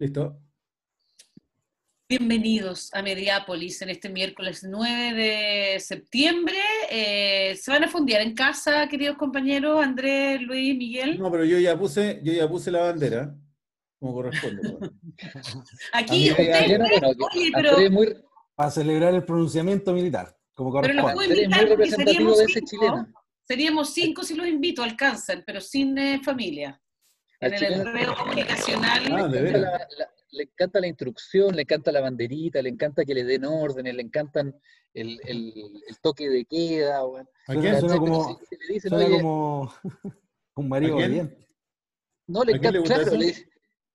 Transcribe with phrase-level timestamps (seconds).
[0.00, 0.34] ¿Listo?
[2.08, 6.56] Bienvenidos a Mediápolis en este miércoles 9 de septiembre.
[6.90, 9.84] Eh, ¿Se van a fondear en casa, queridos compañeros?
[9.84, 11.18] Andrés, Luis, Miguel.
[11.18, 13.36] No, pero yo ya puse, yo ya puse la bandera,
[13.98, 14.62] como corresponde.
[15.92, 17.90] Aquí, usted, oye, pero...
[17.90, 18.16] Muy...
[18.54, 21.02] Para celebrar el pronunciamiento militar, como corresponde.
[21.02, 23.06] Pero lo puedo invitar porque seríamos cinco,
[23.42, 26.80] seríamos cinco si los invito, alcanzan, pero sin eh, familia.
[27.40, 29.02] En el enredo comunicacional.
[29.12, 29.88] Ah,
[30.32, 34.02] le encanta la instrucción, le encanta la banderita, le encanta que le den órdenes, le
[34.02, 34.54] encantan
[34.94, 35.52] el, el,
[35.88, 37.02] el toque de queda.
[37.02, 37.28] Bueno.
[37.46, 39.72] suena como, le dicen, suena como
[40.56, 41.36] un marido bien.
[42.26, 43.34] No, le encanta, le, claro, le,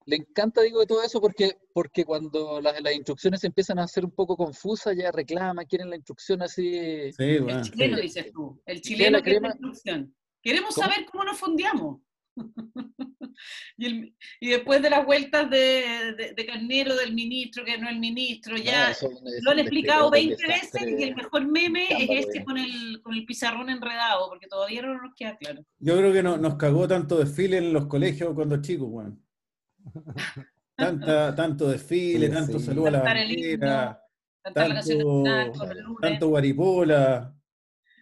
[0.06, 4.04] le, encanta, digo, de todo eso porque, porque cuando las, las, instrucciones empiezan a ser
[4.04, 7.14] un poco confusas, ya reclama, quieren la instrucción así.
[7.14, 7.60] Sí, bueno.
[7.60, 8.62] El chileno, dices tú.
[8.66, 10.14] El chileno quiere la instrucción.
[10.42, 12.02] Queremos saber cómo nos fondeamos.
[13.78, 18.00] y, y, después de las vueltas de, de, Carnero, del ministro, que no es el
[18.00, 18.96] ministro, ya
[19.42, 23.26] lo han explicado 20 veces y el mejor meme es este con el, con el
[23.26, 25.64] pizarrón enredado, porque todavía no nos queda claro.
[25.80, 29.18] Yo creo que no, nos cagó tanto desfile en los colegios cuando chicos, bueno.
[30.78, 32.66] Tanta, tanto desfile, tanto sí.
[32.66, 34.02] saludo a la bandera,
[34.54, 35.24] tanto,
[36.02, 37.34] tanto guaripola.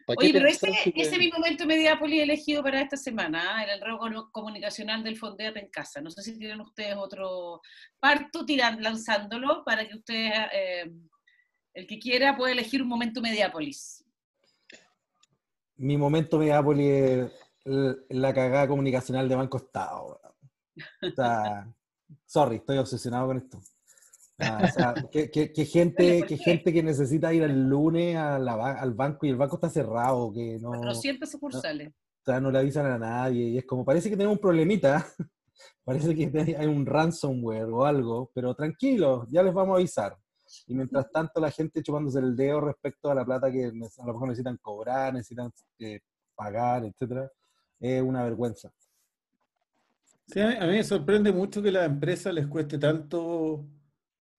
[0.08, 3.64] Oye, pero ese, ese es mi momento Mediapoli elegido para esta semana, ¿ah?
[3.64, 6.02] el enredo comunicacional del Fondeate en casa.
[6.02, 7.62] No sé si tienen ustedes otro
[8.00, 10.92] parto tirando, lanzándolo para que ustedes, eh,
[11.74, 14.04] el que quiera, pueda elegir un momento Mediápolis.
[15.78, 17.32] Mi momento Mediápolis
[17.66, 20.20] es la cagada comunicacional de Banco Estado.
[22.26, 23.62] sorry, estoy obsesionado con esto.
[24.40, 29.56] Ah, que, gente, que gente que necesita ir el lunes al banco y el banco
[29.56, 30.72] está cerrado, que no...
[30.72, 31.88] 400 sucursales.
[31.88, 34.42] No, o sea, no le avisan a nadie y es como, parece que tenemos un
[34.42, 35.06] problemita,
[35.84, 40.18] parece que hay un ransomware o algo, pero tranquilo, ya les vamos a avisar.
[40.68, 43.68] Y mientras tanto la gente chupándose el dedo respecto a la plata que a
[44.06, 46.00] lo mejor necesitan cobrar, necesitan eh,
[46.36, 47.30] pagar, etcétera,
[47.80, 48.72] es una vergüenza.
[50.28, 53.66] Sí, a mí me sorprende mucho que a la empresa les cueste tanto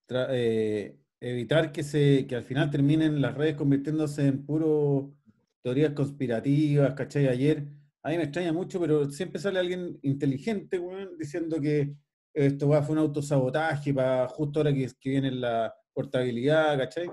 [0.08, 5.14] eh, evitar que, se, que al final terminen las redes convirtiéndose en puro
[5.62, 7.28] teorías conspirativas, ¿cachai?
[7.28, 7.66] Ayer,
[8.02, 10.80] a mí me extraña mucho, pero siempre sale alguien inteligente,
[11.18, 11.94] diciendo que
[12.34, 17.08] esto va, fue un autosabotaje para justo ahora que, que viene la portabilidad, ¿cachai?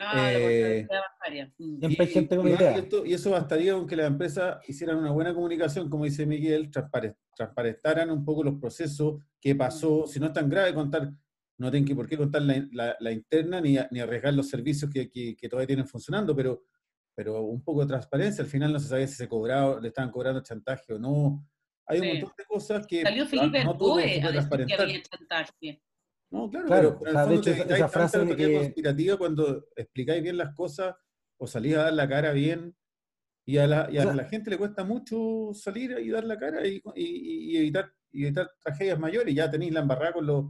[0.00, 0.86] Ah, eh,
[1.58, 1.84] mm.
[1.84, 2.86] y, gente con idea.
[3.04, 8.10] y eso bastaría con que las empresas hicieran una buena comunicación, como dice Miguel, transparentaran
[8.10, 11.12] un poco los procesos, qué pasó, si no es tan grave contar
[11.58, 15.48] no tienen que por qué contar la, interna ni, ni, arriesgar los servicios que, que,
[15.48, 16.64] todavía tienen funcionando, pero,
[17.14, 18.44] pero un poco de transparencia.
[18.44, 21.44] Al final no se sabía si se cobraba, le estaban cobrando chantaje o no.
[21.86, 24.88] Hay un montón de cosas que Salió Felipe no todo se puede transparentar.
[25.02, 25.82] chantaje.
[26.30, 28.54] No, claro, claro pero, de hecho, esa frase de que...
[28.54, 30.94] conspirativa cuando explicáis bien las cosas
[31.38, 32.76] o salís a dar la cara bien
[33.46, 36.66] y a la, y a la gente le cuesta mucho salir y dar la cara
[36.66, 39.34] y, y, y evitar, y evitar tragedias mayores.
[39.34, 40.44] Ya tenéis la embarrada con los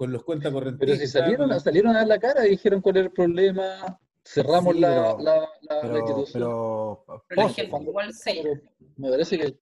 [0.00, 0.80] con los cuentas corrientes.
[0.80, 4.74] Pero si salieron, salieron a dar la cara y dijeron cuál era el problema, cerramos
[4.74, 6.42] la, la, la, pero, institución.
[6.42, 8.62] Pero, pero la gente igual se...
[8.96, 9.58] Me parece que...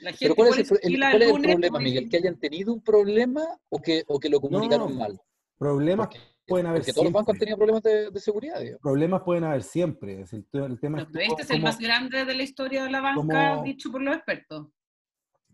[0.00, 2.08] La gente pero ¿cuál es el, el, cuál es el problema, Miguel?
[2.08, 5.20] ¿Que hayan tenido un problema o que, o que lo comunicaron no, mal?
[5.58, 8.58] Problemas porque, pueden haber porque todos los bancos han tenido problemas de, de seguridad.
[8.58, 8.80] Digamos.
[8.80, 10.24] Problemas pueden haber siempre.
[10.32, 13.16] El, el tema es, este es el más grande de la historia de la banca,
[13.50, 14.68] como, dicho por los expertos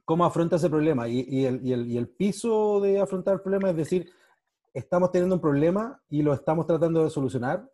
[0.05, 1.09] cómo afronta ese problema.
[1.09, 4.11] Y, y, el, y, el, y, el, piso de afrontar el problema es decir,
[4.75, 7.69] estamos teniendo un problema y lo estamos tratando de solucionar.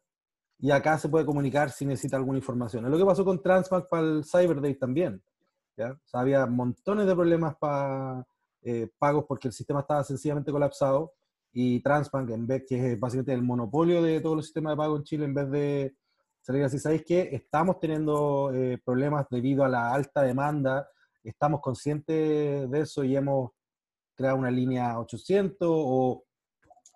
[0.60, 2.84] Y acá se puede comunicar si necesita alguna información.
[2.84, 5.22] Es lo que pasó con Transbank para el Cyber Day también.
[5.76, 5.92] ¿ya?
[5.92, 8.26] O sea, había montones de problemas para
[8.62, 11.12] eh, pagos porque el sistema estaba sencillamente colapsado.
[11.52, 14.96] Y Transbank, en vez que es básicamente el monopolio de todos los sistemas de pago
[14.96, 15.96] en Chile, en vez de
[16.40, 20.88] salir así, ¿sabéis que estamos teniendo eh, problemas debido a la alta demanda
[21.30, 23.50] estamos conscientes de eso y hemos
[24.14, 26.24] creado una línea 800 o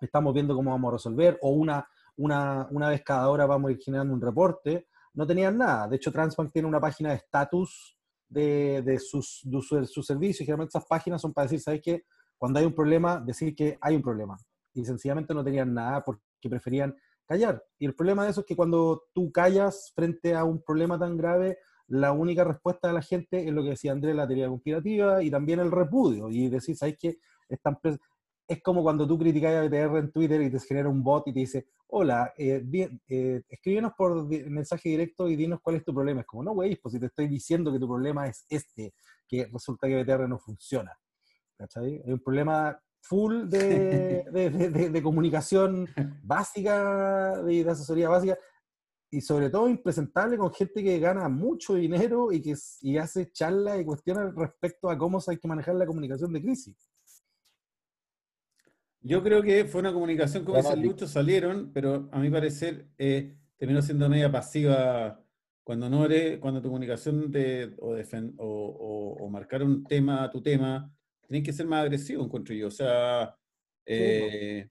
[0.01, 1.87] estamos viendo cómo vamos a resolver o una,
[2.17, 5.87] una, una vez cada hora vamos a ir generando un reporte, no tenían nada.
[5.87, 7.97] De hecho, Transbank tiene una página de estatus
[8.27, 12.03] de, de, sus, de su, servicio y generalmente esas páginas son para decir, ¿sabes qué?
[12.37, 14.37] Cuando hay un problema, decir que hay un problema.
[14.73, 16.95] Y sencillamente no tenían nada porque preferían
[17.25, 17.63] callar.
[17.77, 21.15] Y el problema de eso es que cuando tú callas frente a un problema tan
[21.15, 25.21] grave, la única respuesta de la gente es lo que decía Andrés, la teoría conspirativa
[25.23, 26.29] y también el repudio.
[26.29, 27.17] Y decir, ¿sabes qué?
[28.47, 31.33] Es como cuando tú criticas a BTR en Twitter y te genera un bot y
[31.33, 32.63] te dice, hola, eh,
[33.07, 36.21] eh, escríbenos por mensaje directo y dinos cuál es tu problema.
[36.21, 38.93] Es como, no, güey, pues si te estoy diciendo que tu problema es este,
[39.27, 40.91] que resulta que BTR no funciona.
[41.57, 42.01] ¿Cachai?
[42.05, 44.25] Hay un problema full de,
[44.91, 45.87] de, comunicación
[46.23, 48.37] básica, de, asesoría básica,
[49.13, 53.79] y sobre todo impresentable con gente que gana mucho dinero y que y hace charlas
[53.79, 56.89] y cuestiones respecto a cómo hay que manejar la comunicación de crisis.
[59.01, 63.81] Yo creo que fue una comunicación, como Lucho, salieron, pero a mi parecer eh, terminó
[63.81, 65.21] siendo media pasiva
[65.63, 67.95] cuando no eres, cuando tu comunicación de, o,
[68.37, 70.91] o, o, marcar un tema a tu tema,
[71.27, 72.67] tienes que ser más agresivo, encuentro yo.
[72.67, 73.37] O sea,
[73.85, 74.69] eh,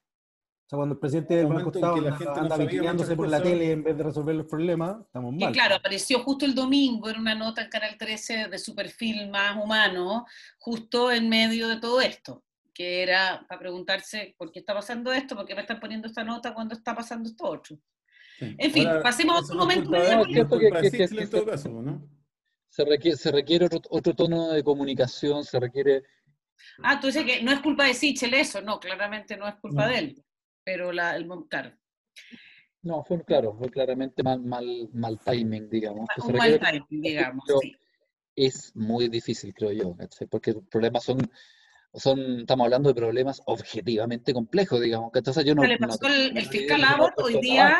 [0.72, 4.02] sea, cuando el presidente del Banco Estado anda, anda por la tele en vez de
[4.02, 5.50] resolver los problemas, estamos mal.
[5.50, 9.30] Y claro, apareció justo el domingo, en una nota en Canal 13 de su perfil
[9.30, 10.26] más humano,
[10.58, 12.42] justo en medio de todo esto
[12.74, 16.24] que era para preguntarse por qué está pasando esto, por qué me están poniendo esta
[16.24, 17.76] nota cuando está pasando esto otro.
[18.40, 19.90] En fin, pasemos a otro momento.
[22.68, 26.04] Se requiere, se requiere otro, otro, tono de comunicación, se requiere...
[26.82, 29.86] Ah, tú dices que no es culpa de Sichel eso, no, claramente no es culpa
[29.88, 30.24] de él,
[30.64, 31.72] pero la, el, claro.
[32.82, 36.08] No, fue claro, fue claramente mal, mal, mal timing, digamos.
[36.24, 37.76] Un mal timing, digamos, sí.
[38.34, 39.96] Es muy difícil, creo yo,
[40.30, 41.18] porque los problemas son
[41.94, 45.12] son, estamos hablando de problemas objetivamente complejos, digamos.
[45.12, 47.78] Que entonces yo no, le pasó el, fiscal Abbott hoy día,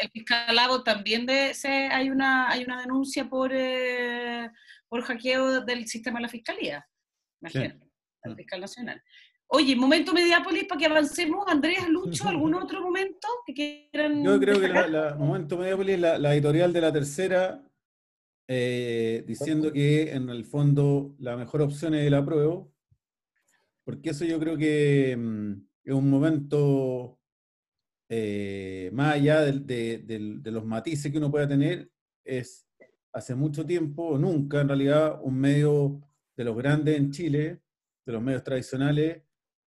[0.00, 4.50] el fiscal Abbott también de, se, hay, una, hay una denuncia por, eh,
[4.88, 6.88] por hackeo del sistema de la fiscalía,
[7.40, 7.86] imagínate,
[8.22, 9.02] el fiscal nacional.
[9.48, 11.44] Oye, momento Mediápolis para que avancemos.
[11.46, 14.24] Andrés, Lucho, ¿algún otro momento que quieran?
[14.24, 17.62] Yo creo que el momento Mediápolis, la, la editorial de la tercera,
[18.48, 22.76] eh, diciendo que en el fondo la mejor opción es el apruebo
[23.86, 25.52] porque eso yo creo que mm,
[25.84, 27.20] es un momento
[28.08, 31.88] eh, más allá de, los matices que uno pueda tener,
[32.24, 32.66] es
[33.12, 36.02] hace mucho tiempo, nunca en realidad, un medio
[36.36, 37.60] de los grandes en Chile,
[38.04, 39.22] de los medios tradicionales,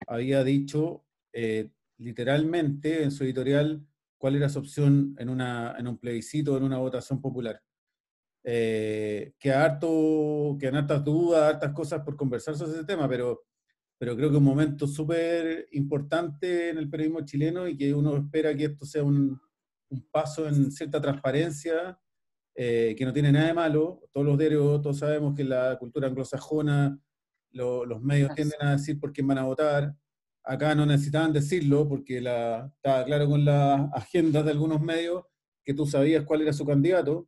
[0.08, 3.86] había dicho eh, literalmente en su editorial
[4.18, 7.62] cuál era su opción en, una, en un plebiscito, en una votación popular.
[8.44, 13.44] Eh, que, harto, que han hartas dudas, hartas cosas por conversar sobre ese tema, pero
[14.00, 18.56] pero creo que un momento súper importante en el periodismo chileno y que uno espera
[18.56, 19.40] que esto sea un,
[19.90, 22.00] un paso en cierta transparencia,
[22.56, 24.02] eh, que no tiene nada de malo.
[24.14, 26.98] Todos los diarios, todos sabemos que la cultura anglosajona
[27.52, 29.96] los medios tienden a decir por quién van a votar.
[30.44, 35.24] Acá no necesitaban decirlo porque la, estaba claro con las agendas de algunos medios
[35.64, 37.28] que tú sabías cuál era su candidato.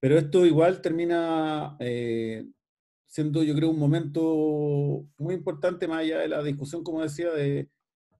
[0.00, 2.44] Pero esto igual termina eh,
[3.12, 7.68] siendo yo creo un momento muy importante más allá de la discusión, como decía, de,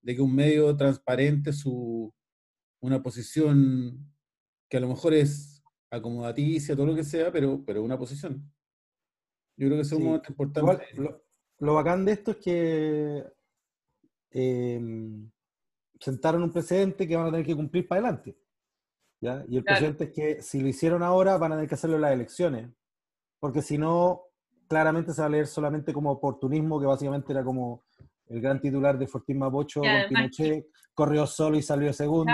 [0.04, 2.12] que un medio transparente su,
[2.80, 4.12] una posición
[4.68, 8.52] que a lo mejor es acomodaticia, todo lo que sea, pero, pero una posición.
[9.56, 10.86] Yo creo que es un momento importante.
[11.58, 13.24] lo, bacán de esto es que
[14.30, 15.30] em,
[16.00, 18.36] sentaron un precedente que van a tener que cumplir para adelante.
[19.20, 19.44] ¿ya?
[19.48, 22.02] Y el precedente es que si lo hicieron ahora, van a tener que hacerlo en
[22.02, 22.70] las elecciones.
[23.38, 24.22] Porque si no,
[24.68, 27.84] claramente se va a leer solamente como oportunismo, que básicamente era como
[28.32, 32.32] el gran titular de Fortín Mapocho con Pinochet, corrió solo y salió segundo.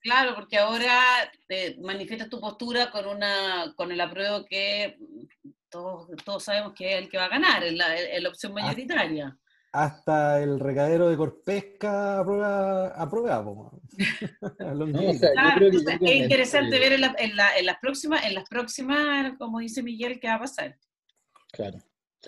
[0.00, 1.00] Claro, porque ahora
[1.46, 4.98] te manifiestas tu postura con una con el apruebo que
[5.70, 9.36] todos, todos sabemos que es el que va a ganar, es la, opción mayoritaria.
[9.72, 13.70] Hasta, el recadero de Corpesca aprueba, aprueba
[16.00, 20.26] es interesante ver en, en, en, las próximas, en las próximas, como dice Miguel, qué
[20.26, 20.76] va a pasar.
[21.52, 21.78] Claro.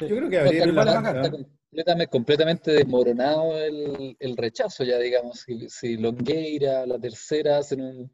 [0.01, 1.31] Yo creo que habría está,
[1.73, 5.41] completamente, completamente desmoronado el, el, rechazo ya, digamos.
[5.41, 8.13] Si, si Longueira, la tercera, hacen, un,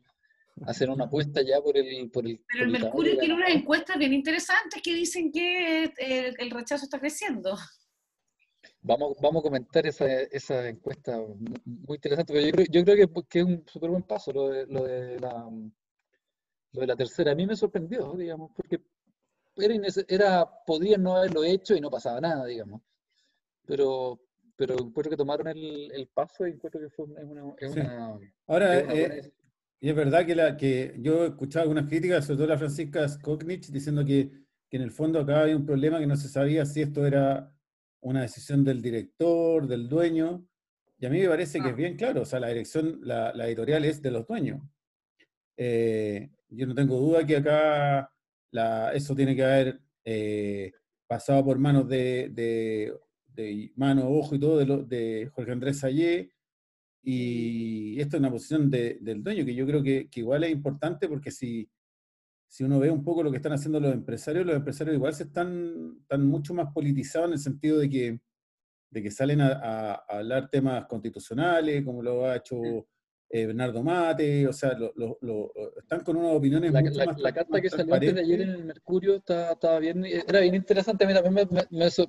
[0.64, 2.08] hacen una apuesta ya por el...
[2.08, 6.50] Por el Pero el, Mercurio tiene unas encuestas bien interesantes que dicen que el, el,
[6.52, 7.56] rechazo está creciendo.
[8.80, 11.18] Vamos, vamos a comentar esa, esa encuesta
[11.64, 14.50] muy interesante, pero yo creo, yo creo que, que, es un súper buen paso lo
[14.50, 15.50] de, lo, de la,
[16.72, 17.32] lo de la tercera.
[17.32, 18.80] A mí me sorprendió, digamos, porque
[19.56, 19.74] era,
[20.06, 22.82] era, podrían no haberlo hecho y no pasaba nada, digamos.
[23.68, 24.18] Pero,
[24.56, 27.54] pero encuentro que tomaron el, el paso y encuentro que fue una...
[27.58, 29.32] Es una Ahora, eh,
[29.80, 33.08] y es verdad que, la, que yo he escuchado algunas críticas, sobre todo la Francisca
[33.08, 34.30] Skoknich, diciendo que,
[34.68, 37.54] que en el fondo acá había un problema que no se sabía si esto era
[38.00, 40.48] una decisión del director, del dueño,
[40.98, 41.76] y a mí me parece que es ah.
[41.76, 44.60] bien claro, o sea, la dirección, la, la editorial es de los dueños.
[45.56, 48.10] Eh, yo no tengo duda que acá
[48.94, 50.72] eso tiene que haber eh,
[51.06, 52.94] pasado por manos de, de,
[53.76, 56.32] mano, ojo y todo de, de Jorge Andrés Sayé,
[57.02, 61.30] y esto es una posición del dueño que yo creo que, igual es importante porque
[61.30, 61.70] si,
[62.48, 65.24] si uno ve un poco lo que están haciendo los empresarios, los empresarios igual se
[65.24, 68.20] están, están mucho más politizados en el sentido de que
[68.90, 72.56] de que salen a, hablar temas constitucionales, como lo ha hecho
[73.30, 74.76] eh, Bernardo Mate, o sea,
[75.76, 78.50] están con unas opiniones la, mucho más La carta que salió antes de ayer en
[78.50, 81.46] el Mercurio estaba, bien, era bien interesante, a mí también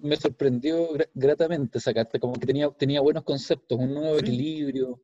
[0.01, 5.03] me, sorprendió gratamente esa carta, como que tenía, tenía buenos conceptos, un nuevo equilibrio.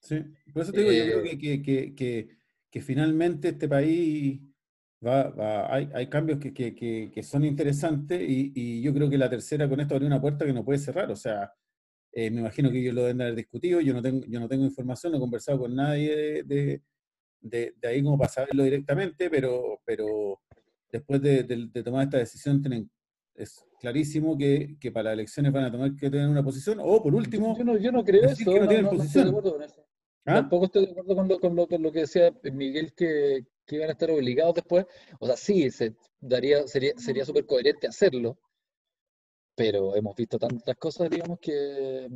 [0.00, 0.22] Sí,
[0.52, 2.28] por eso te digo, yo creo eh, que, que, que,
[2.70, 4.38] que, finalmente este país
[5.04, 9.66] va, va hay, hay, cambios que, son interesantes y, y, yo creo que la tercera
[9.66, 11.54] con esto abrió una puerta que no puede cerrar, o sea,
[12.12, 14.64] eh, me imagino que ellos lo deben haber discutido, yo no tengo, yo no tengo
[14.64, 16.82] información, no he conversado con nadie de,
[17.40, 20.40] de, de ahí como para saberlo directamente, pero, pero
[20.90, 21.42] después de,
[21.82, 22.90] tomar esta decisión tienen,
[23.34, 27.02] es clarísimo que, que, para las elecciones van a tomar que tener una posición, o
[27.02, 27.56] por último...
[27.56, 29.34] Yo no, yo no creo eso, que no, tienen posición.
[30.24, 30.34] ¿Ah?
[30.34, 33.76] Tampoco estoy de acuerdo con lo, con lo, con lo que decía Miguel, que, que,
[33.76, 34.86] iban a estar obligados después.
[35.18, 38.38] O sea, sí, se daría, sería sería súper coherente hacerlo,
[39.62, 42.08] pero hemos visto tantas cosas, digamos, que...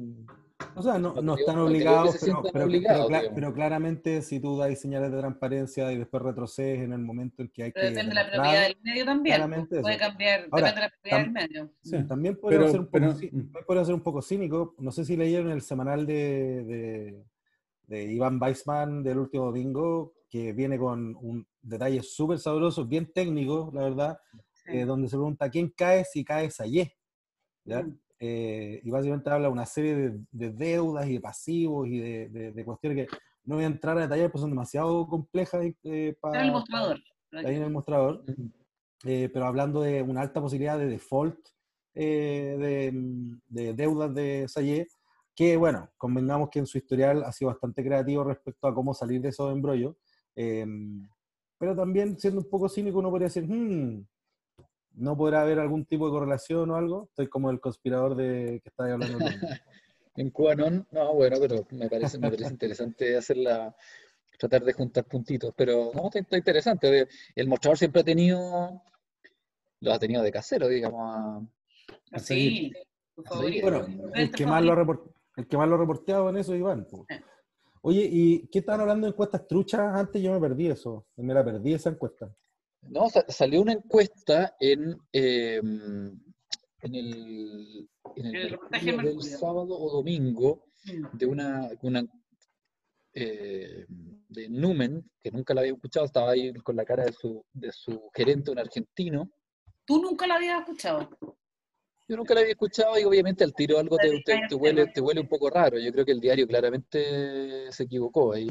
[0.75, 2.17] O sea, no, no están obligados,
[2.53, 2.73] pero,
[3.35, 7.49] pero, claramente si tú das señales de transparencia y después retrocedes en el momento en
[7.49, 7.81] que hay que...
[7.81, 11.71] Depende de la propiedad del medio también, puede cambiar, depende de la propiedad del medio.
[11.83, 13.07] Sí, también podría, ser un poco,
[13.67, 17.25] puede ser un poco cínico, no sé si leyeron el semanal de, de,
[17.87, 23.71] de Iván Weissman del último domingo, que viene con un detalle súper sabroso, bien técnico,
[23.75, 24.19] la verdad,
[24.67, 26.93] eh, donde se pregunta quién cae si caes ayer.
[27.67, 27.87] ¿Ya?
[28.19, 33.07] Eh, y básicamente habla de una serie de, deudas y de pasivos y de, cuestiones
[33.07, 36.41] que no voy a entrar a detallar, pues son demasiado complejas eh, para...
[36.41, 36.99] En el mostrador.
[37.33, 38.25] Ahí en el mostrador.
[39.05, 41.39] Eh, pero hablando de una alta posibilidad de default
[41.95, 42.93] de,
[43.49, 44.89] deudas de Sayé,
[45.35, 49.21] que bueno, convengamos que en su historial ha sido bastante creativo respecto a cómo salir
[49.21, 49.95] de esos embrollos.
[50.35, 54.05] pero también, siendo un poco cínico, uno podría decir, hmm,
[54.97, 57.05] ¿No podrá haber algún tipo de correlación o algo?
[57.11, 59.19] Estoy como el conspirador de que estaba hablando.
[60.17, 63.77] en QAnon, no, bueno, pero me parece, me parece interesante hacerla,
[64.39, 67.09] tratar de juntar puntitos, pero no, está, interesante.
[67.35, 68.83] El mostrador siempre ha tenido,
[69.81, 71.45] lo ha tenido de casero, digamos.
[72.13, 72.73] A, sí,
[73.61, 74.99] bueno, el que, más lo ha
[75.37, 76.87] el que más lo ha reporteado en eso, Iván.
[77.83, 79.95] Oye, ¿y qué estaban hablando de encuestas truchas?
[79.95, 82.35] Antes yo me perdí eso, me la perdí esa encuesta.
[82.89, 86.19] No, salió una encuesta en, em,
[86.83, 88.59] en el, en el,
[89.03, 90.65] del sábado o domingo
[91.13, 92.05] de una, una
[93.13, 97.45] eh, de Numen, que nunca la había escuchado, estaba ahí con la cara de su,
[97.53, 99.31] de su gerente, un argentino.
[99.85, 101.09] ¿Tú nunca la habías escuchado?
[102.09, 105.21] Yo nunca la había escuchado y obviamente al tiro algo te, te, huele, te huele
[105.21, 105.79] un poco raro.
[105.79, 108.49] Yo creo que el diario claramente se equivocó ahí.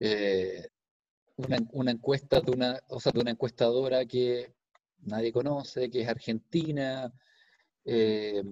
[0.00, 0.68] Eh,
[1.72, 4.52] una, encuesta de una, o sea, de una encuestadora que
[5.00, 7.12] nadie conoce, que es argentina,
[7.84, 8.42] eh,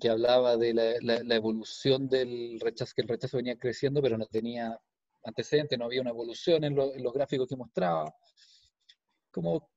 [0.00, 4.78] que hablaba de la, evolución del rechazo, que el rechazo venía creciendo, pero no tenía
[5.24, 8.14] antecedentes, no había una evolución en, los gráficos que mostraba.
[9.30, 9.68] Como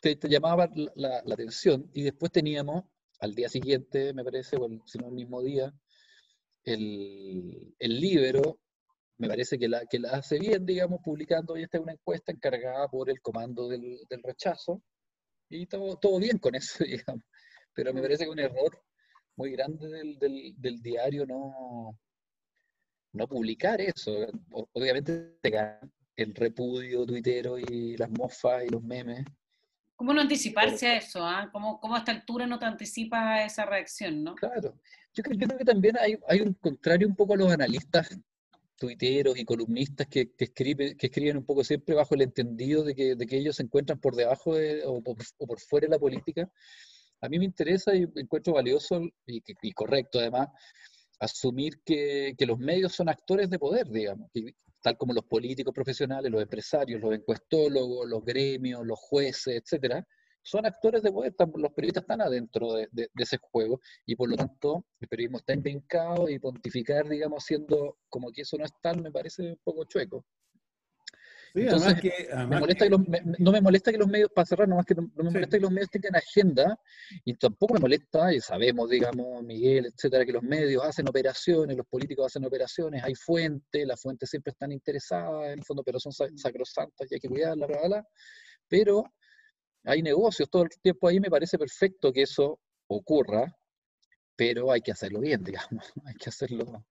[0.00, 1.90] te, llamaba la, atención.
[1.92, 2.84] Y después teníamos,
[3.20, 5.74] al día siguiente, me parece, o si no el mismo día,
[6.64, 8.60] el, el libro
[9.18, 12.88] me parece que la, que la hace bien, digamos, publicando hoy esta una encuesta encargada
[12.88, 14.82] por el comando del, del rechazo,
[15.48, 17.22] y todo, todo bien con eso, digamos.
[17.74, 18.82] Pero me parece que un error
[19.36, 21.98] muy grande del, del, del diario no,
[23.12, 24.26] no publicar eso.
[24.72, 25.38] Obviamente
[26.16, 29.24] el repudio tuitero y las mofas y los memes.
[29.96, 31.24] ¿Cómo no anticiparse a eso?
[31.24, 31.48] Ah?
[31.52, 34.24] ¿Cómo, ¿Cómo, a esta altura no te anticipas a esa reacción?
[34.24, 34.34] ¿no?
[34.34, 34.78] Claro.
[35.12, 38.08] Yo creo, yo creo que también hay, hay, un contrario un poco a los analistas
[38.84, 43.14] tuiteros y columnistas que, que, escribe, escriben un poco siempre bajo el entendido de que,
[43.14, 46.50] de ellos se encuentran por debajo o, por, fuera de la política,
[47.20, 50.48] a mí me interesa y encuentro valioso y, y correcto además
[51.18, 54.30] asumir que, que, los medios son actores de poder, digamos,
[54.82, 60.06] tal como los políticos profesionales, los empresarios, los encuestólogos, los gremios, los jueces, etcétera,
[60.44, 64.36] son actores de poder, los periodistas están adentro de, de, ese juego y por lo
[64.36, 69.02] tanto el periodismo está empencado y pontificar, digamos, siendo como que eso no es tal,
[69.02, 70.24] me parece un poco chueco.
[71.54, 72.02] Entonces,
[72.34, 72.90] me molesta que...
[72.90, 73.00] los,
[73.38, 75.70] no me molesta que los medios, para cerrar, nomás que no, me molesta que los
[75.70, 76.78] medios tengan agenda
[77.24, 81.86] y tampoco me molesta, y sabemos, digamos, Miguel, etcétera, que los medios hacen operaciones, los
[81.86, 86.12] políticos hacen operaciones, hay fuentes, las fuentes siempre están interesadas, en el fondo, pero son
[86.12, 88.08] sacrosantas y hay que cuidarlas, bla, bla, bla.
[88.68, 89.04] Pero
[89.84, 93.54] hay negocios todo el tiempo ahí, me parece perfecto que eso ocurra,
[94.36, 96.84] pero hay que hacerlo bien, digamos, hay que hacerlo,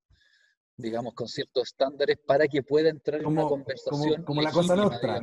[0.77, 4.23] digamos, con ciertos estándares para que pueda entrar en una conversación.
[4.23, 5.21] Como, la cosa nuestra.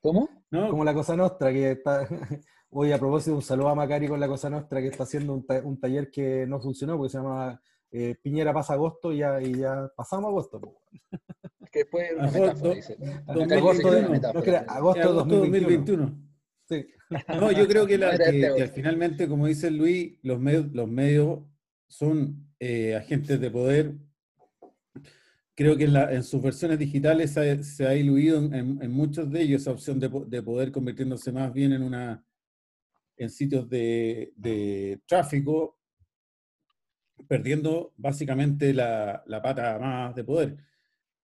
[0.00, 0.28] ¿Cómo?
[0.50, 2.06] Como la Cosa Nostra, que está...
[2.70, 5.80] Hoy, a propósito, un saludo a Macari con la Cosa Nostra, que está haciendo un,
[5.80, 9.90] taller que no funcionó, porque se llama eh, Piñera pasa agosto y ya, y ya
[9.96, 10.60] pasamos agosto.
[11.72, 12.98] que después una metáfora, dice.
[13.26, 16.27] Agosto, de, agosto, 2021.
[16.68, 16.86] Sí.
[17.40, 21.40] No, yo creo que, la, que, finalmente, como dice Luis, los medios, los medios
[21.86, 23.94] son eh, agentes de poder.
[25.54, 29.40] Creo que en, la, en sus versiones digitales se ha, iluido en, en, muchos de
[29.40, 32.24] ellos esa opción de, de, poder convirtiéndose más bien en una
[33.16, 35.78] en sitios de, de tráfico,
[37.26, 40.56] perdiendo básicamente la, la, pata más de poder.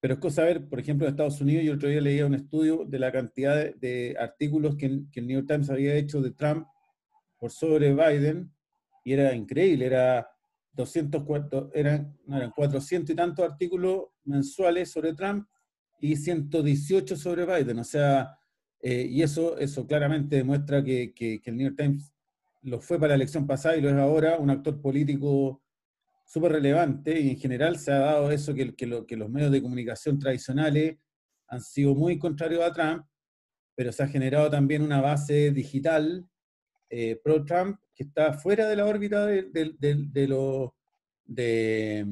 [0.05, 2.85] Pero es cosa ver, por ejemplo, en Estados Unidos, yo otro día leía un estudio
[2.85, 6.67] de la cantidad de, artículos que, que, el New York Times había hecho de Trump
[7.39, 8.53] por sobre Biden,
[9.03, 10.29] y era increíble, era
[10.73, 15.47] 204, eran, eran 400 y tantos artículos mensuales sobre Trump
[15.99, 17.79] y 118 sobre Biden.
[17.79, 18.37] O sea,
[18.83, 22.13] eh, y eso, eso claramente demuestra que, que, el New York Times
[22.61, 25.63] lo fue para la elección pasada y lo es ahora, un actor político
[26.25, 29.51] súper relevante y en general se ha dado eso que, que, lo, que los medios
[29.51, 30.97] de comunicación tradicionales
[31.47, 33.05] han sido muy contrarios a Trump,
[33.75, 36.27] pero se ha generado también una base digital
[36.89, 40.71] eh, pro-Trump que está fuera de la órbita de, de, los,
[41.23, 42.05] de,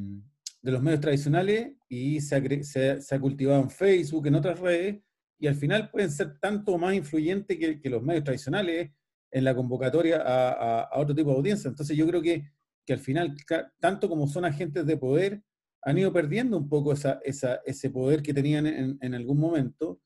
[0.62, 5.02] los medios tradicionales y se ha, se, ha, cultivado en Facebook, en otras redes,
[5.40, 8.92] y al final pueden ser tanto más influyentes que, que los medios tradicionales
[9.30, 11.68] en la convocatoria a, a, otro tipo de audiencia.
[11.68, 12.46] Entonces yo creo que,
[12.86, 13.36] que, al final,
[13.80, 15.42] tanto como son agentes de poder,
[15.82, 20.00] han ido perdiendo un poco esa, esa, ese poder que tenían en, en algún momento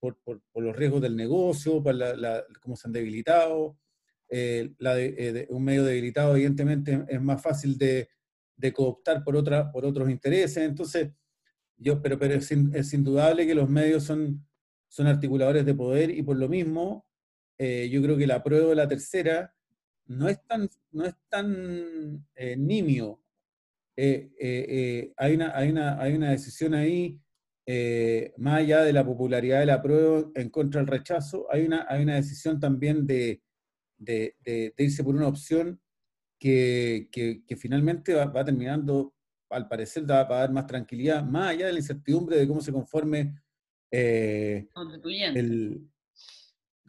[0.00, 3.78] por, por, por, los riesgos del negocio, por la, la, cómo se han debilitado,
[4.28, 8.08] eh, la eh, un medio debilitado evidentemente es más fácil de,
[8.72, 10.56] cooptar por, otra, por otros intereses.
[10.58, 11.12] Entonces,
[11.76, 14.44] yo, pero, pero es, indudable que los medios son,
[14.88, 17.06] son articuladores de poder y por lo mismo
[17.58, 19.53] eh, yo creo que la prueba de la tercera
[20.06, 23.20] no es tan, no es tan nimio.
[23.96, 27.20] hay, una, hay, una, hay una decisión ahí,
[28.36, 32.02] más allá de la popularidad de la prueba en contra del rechazo, hay una, hay
[32.02, 33.42] una decisión también de,
[33.98, 35.80] de, irse por una opción
[36.38, 39.14] que, que, finalmente va, terminando,
[39.50, 42.72] al parecer, va a dar más tranquilidad, más allá de la incertidumbre de cómo se
[42.72, 43.40] conforme
[43.90, 44.68] eh,
[45.34, 45.88] el,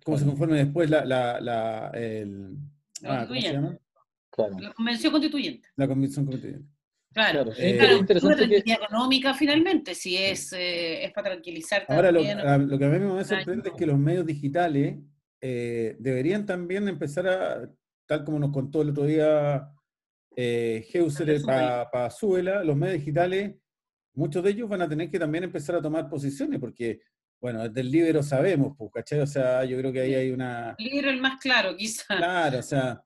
[0.04, 2.58] cómo se conforme después la, la, la, el,
[3.04, 5.70] ah, la convención constituyente.
[5.76, 6.70] La convención constituyente.
[7.14, 12.20] Claro, eh, claro, una tranquilidad económica finalmente, si es, eh, es para tranquilizar Ahora, lo,
[12.20, 14.98] lo, que a mí me sorprende es que los medios digitales
[15.48, 17.70] eh, deberían también empezar a,
[18.08, 19.70] tal como nos contó el otro día
[20.36, 21.88] eh, Heuser para
[22.64, 23.56] los medios digitales,
[24.14, 27.00] muchos de ellos van a tener que también empezar a tomar posiciones, porque,
[27.46, 29.20] bueno, del libro sabemos, pues, ¿cachai?
[29.20, 30.74] O sea, yo creo que ahí hay una...
[30.80, 32.18] El libro el más claro, quizás.
[32.18, 33.06] Claro, o sea,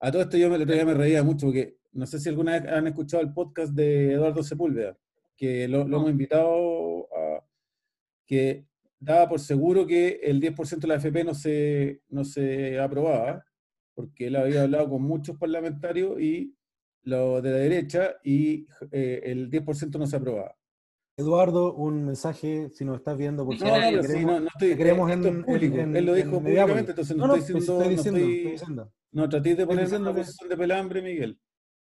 [0.00, 2.30] a todo esto yo me, el otro día me reía mucho, porque no sé si
[2.30, 4.96] alguna vez han escuchado el podcast de Eduardo Sepúlveda,
[5.36, 7.44] que lo, lo hemos invitado a...
[8.24, 8.64] que
[8.98, 13.44] daba por seguro que el 10% de la FP no se, no se aprobaba,
[13.92, 16.56] porque él había hablado con muchos parlamentarios y
[17.02, 20.56] lo de la derecha y eh, el 10% no se aprobaba.
[21.16, 23.78] Eduardo, un mensaje, si nos estás viendo, por favor.
[23.78, 25.76] No, no, queremos, no, no estoy, queremos en, público.
[25.76, 27.82] él lo dijo públicamente, entonces no, estoy diciendo.
[27.82, 28.92] Estoy diciendo, no, estoy, diciendo.
[29.12, 31.38] no traté de poner una posición de pelambre, Miguel.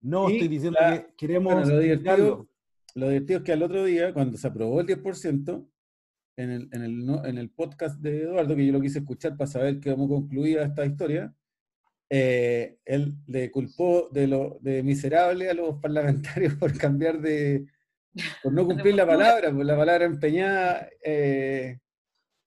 [0.03, 1.55] No, estoy diciendo que queremos.
[1.55, 2.49] Bueno, lo, divertido,
[2.95, 5.69] lo divertido es que al otro día, cuando se aprobó el 10%,
[6.37, 9.51] en el, en, el, en el podcast de Eduardo, que yo lo quise escuchar para
[9.51, 11.35] saber cómo concluía esta historia,
[12.11, 17.65] eh, él le culpó de, lo, de miserable a los parlamentarios por cambiar de,
[18.43, 21.79] por no cumplir la palabra, por la palabra empeñada eh,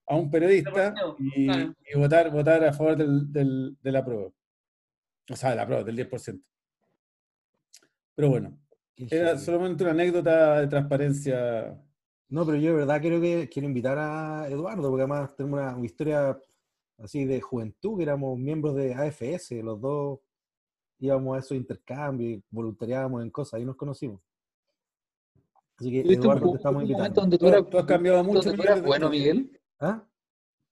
[0.08, 0.94] a un periodista
[1.36, 1.48] y,
[1.96, 4.30] votar, votar a favor del, del, de la prueba.
[5.30, 6.42] O sea, de la prueba, del 10%.
[8.16, 8.60] Pero bueno,
[8.96, 11.78] era solamente una anécdota de transparencia
[12.30, 15.86] no, pero yo de verdad creo que quiero invitar a Eduardo, porque además tenemos una,
[15.86, 16.38] historia
[16.98, 20.20] así de juventud, que éramos miembros de AFS, los dos
[21.00, 24.22] íbamos a esos intercambios y voluntariábamos en cosas, ahí nos conocimos.
[25.80, 27.22] Así que, Eduardo, te estamos invitando.
[27.22, 28.52] Donde tú, eras, tú has cambiado mucho.
[28.52, 29.60] ¿Tú eras bueno, Miguel?
[29.80, 30.04] ¿Ah?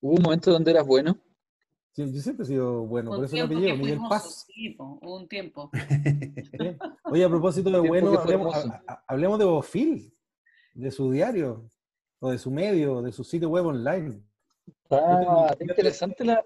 [0.01, 1.17] ¿Hubo un momento donde eras bueno?
[1.91, 4.45] Sí, yo siempre he sido bueno, por eso me apellido, Miguel Paz.
[4.77, 5.71] Hubo un tiempo.
[7.05, 8.53] Oye, a propósito de bueno, hablemos,
[9.07, 10.13] hablemos de Bofil
[10.73, 11.69] de su diario,
[12.19, 14.21] o de su medio, de su sitio web online.
[14.91, 16.43] Ah, interesante la,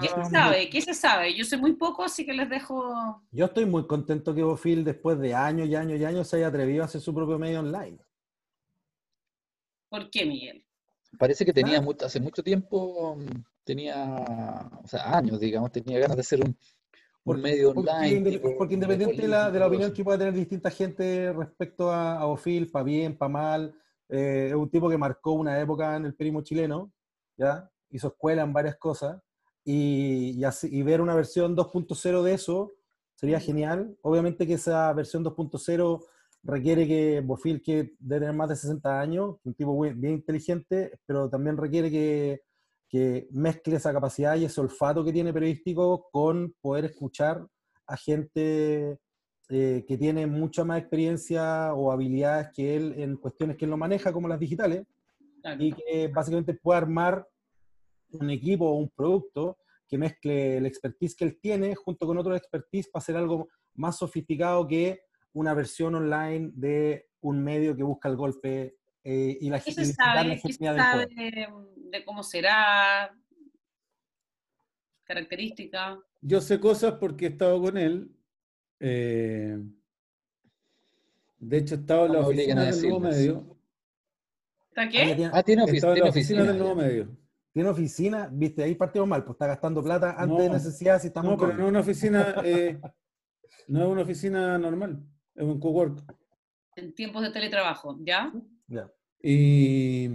[0.00, 0.70] ¿Qué se sabe?
[0.70, 1.34] ¿Qué se sabe?
[1.34, 3.20] Yo sé muy poco, así que les dejo...
[3.32, 6.48] Yo estoy muy contento que Bofil, después de años y años y años, se haya
[6.48, 7.98] atrevido a hacer su propio medio online.
[9.88, 10.64] ¿Por qué, Miguel?
[11.18, 13.18] parece que tenía hace mucho tiempo,
[13.64, 16.56] tenía, o sea, años, digamos, tenía ganas de hacer un,
[17.40, 18.38] medio online.
[18.56, 22.26] Porque, independiente de la, de la opinión que pueda tener distinta gente respecto a, a
[22.26, 23.74] Ofil, para bien, para mal,
[24.08, 26.92] eh, es un tipo que marcó una época en el perismo chileno,
[27.36, 27.70] ¿ya?
[27.92, 29.20] Hizo escuela en varias cosas,
[29.64, 32.72] y, y, ver una versión 2.0 de eso
[33.14, 33.96] sería genial.
[34.02, 36.04] Obviamente que esa versión 2.0
[36.42, 41.30] requiere que Bofil, que debe tener más de 60 años, un tipo bien inteligente, pero
[41.30, 42.42] también requiere que,
[42.88, 47.46] que mezcle esa capacidad y ese olfato que tiene periodístico con poder escuchar
[47.86, 48.98] a gente
[49.48, 53.76] eh, que tiene mucha más experiencia o habilidades que él en cuestiones que él no
[53.76, 54.84] maneja, como las digitales,
[55.58, 57.26] y que básicamente puede armar
[58.12, 62.34] un equipo o un producto que mezcle el expertise que él tiene junto con otro
[62.34, 65.02] expertise para hacer algo más sofisticado que
[65.34, 70.38] una versión online de un medio que busca el golpe eh, y la gente sabe,
[70.38, 71.08] sabe
[71.90, 73.12] de, cómo será,
[75.04, 75.98] característica.
[76.20, 78.10] Yo sé cosas porque he estado con él.
[78.78, 79.58] Eh,
[81.38, 83.56] de hecho, he estado en la oficina del nuevo medio.
[84.68, 85.30] ¿Está qué?
[85.32, 87.16] Ah, tiene, oficina, del nuevo medio.
[87.52, 91.32] Tiene oficina, viste, ahí partimos mal, pues está gastando plata antes de necesidad si estamos
[91.32, 92.80] No, pero no es una oficina, eh,
[93.68, 96.02] no es una oficina normal, es un cowork.
[96.76, 98.32] En tiempos de teletrabajo, ¿ya?
[98.66, 98.90] Ya.
[99.22, 100.08] Y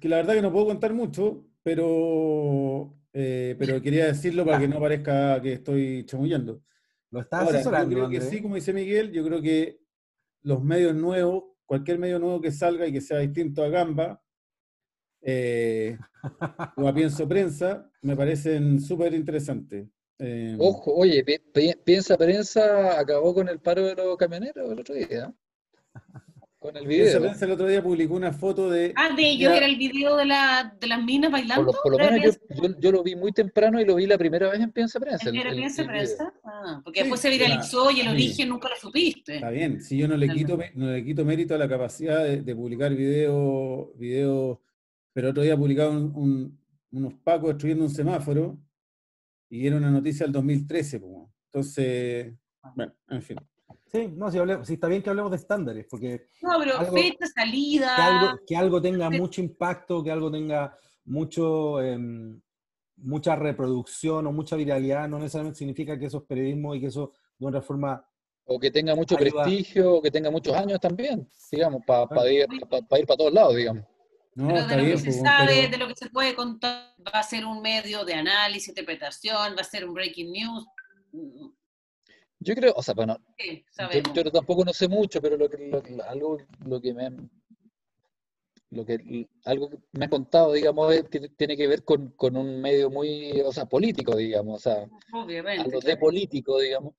[0.00, 4.68] que la verdad que no puedo contar mucho, pero, eh, pero quería decirlo para que
[4.68, 6.62] no parezca que estoy chamullando.
[7.10, 7.90] Lo está asesorando.
[7.90, 9.80] Yo creo que sí, como dice Miguel, yo creo que
[10.42, 14.22] los medios nuevos, cualquier medio nuevo que salga y que sea distinto a Gamba,
[15.28, 15.98] eh,
[16.76, 19.88] o a Pienso Prensa, me parecen súper interesantes.
[20.20, 21.24] Eh, Ojo, oye,
[21.84, 25.34] Piensa Prensa acabó con el paro de los camioneros el otro día.
[26.60, 27.06] Con el video.
[27.06, 28.92] Piensa Prensa el otro día publicó una foto de.
[28.94, 31.74] Ah, de ellos, era el video de, la, de las minas bailando.
[31.82, 32.38] Por lo, menos
[32.78, 35.28] yo, lo vi muy temprano y lo vi la primera vez en Piensa Prensa.
[35.28, 36.32] ¿En Piensa Prensa?
[36.44, 39.34] Ah, porque después se viralizó y el origen nunca lo supiste.
[39.34, 42.42] Está bien, si yo no le quito, no le quito mérito a la capacidad de,
[42.42, 44.62] de publicar videos video
[45.16, 46.12] pero otro día publicaron
[46.92, 48.58] unos pacos destruyendo un semáforo
[49.48, 51.00] y era una noticia del 2013.
[51.46, 52.34] Entonces,
[52.74, 53.38] bueno, en fin.
[53.86, 56.26] Sí, no, si, está bien que hablemos de estándares, porque...
[56.42, 58.38] No, pero fecha, salida...
[58.46, 60.76] Que algo, tenga mucho impacto, que algo tenga
[61.06, 62.38] mucho, em,
[62.96, 67.12] mucha reproducción o mucha viralidad, no necesariamente significa que eso es periodismo y que eso
[67.38, 68.06] de una forma...
[68.44, 72.46] O que tenga mucho prestigio, o que tenga muchos años también, digamos, para ir
[73.06, 73.95] para todos lados, digamos.
[74.36, 77.22] No, pero de lo que se sabe, de lo que se puede contar, va a
[77.22, 80.66] ser un medio de análisis, interpretación, va a ser un breaking news.
[82.38, 83.16] Yo creo, o sea, bueno,
[84.14, 85.70] yo, tampoco no sé mucho, pero lo que,
[86.06, 87.10] algo lo que me
[88.72, 90.94] lo que algo que me ha contado, digamos,
[91.38, 95.80] tiene que ver con, un medio muy, o sea, político, digamos, o sea, Obviamente, algo
[95.80, 96.94] de político, digamos.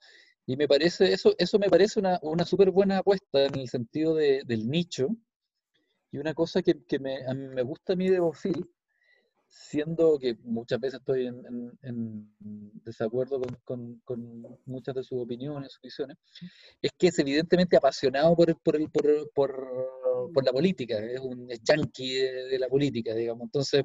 [0.47, 4.15] Y me parece, eso, eso me parece una, una súper buena apuesta en el sentido
[4.15, 5.10] de, del nicho,
[6.12, 8.65] y una cosa que, me, me, gusta a mí de Bofil,
[9.50, 12.36] siendo que muchas veces estoy en,
[12.84, 14.02] desacuerdo con,
[14.65, 16.17] muchas de sus opiniones, sus visiones,
[16.82, 18.89] es que es evidentemente apasionado por, por, el,
[19.34, 23.43] por, por, la política, es un chanqui de, la política, digamos.
[23.43, 23.84] Entonces,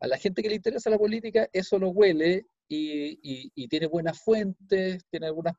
[0.00, 4.20] a la gente que le interesa la política, eso lo huele y, y tiene buenas
[4.20, 5.54] fuentes, tiene algunas...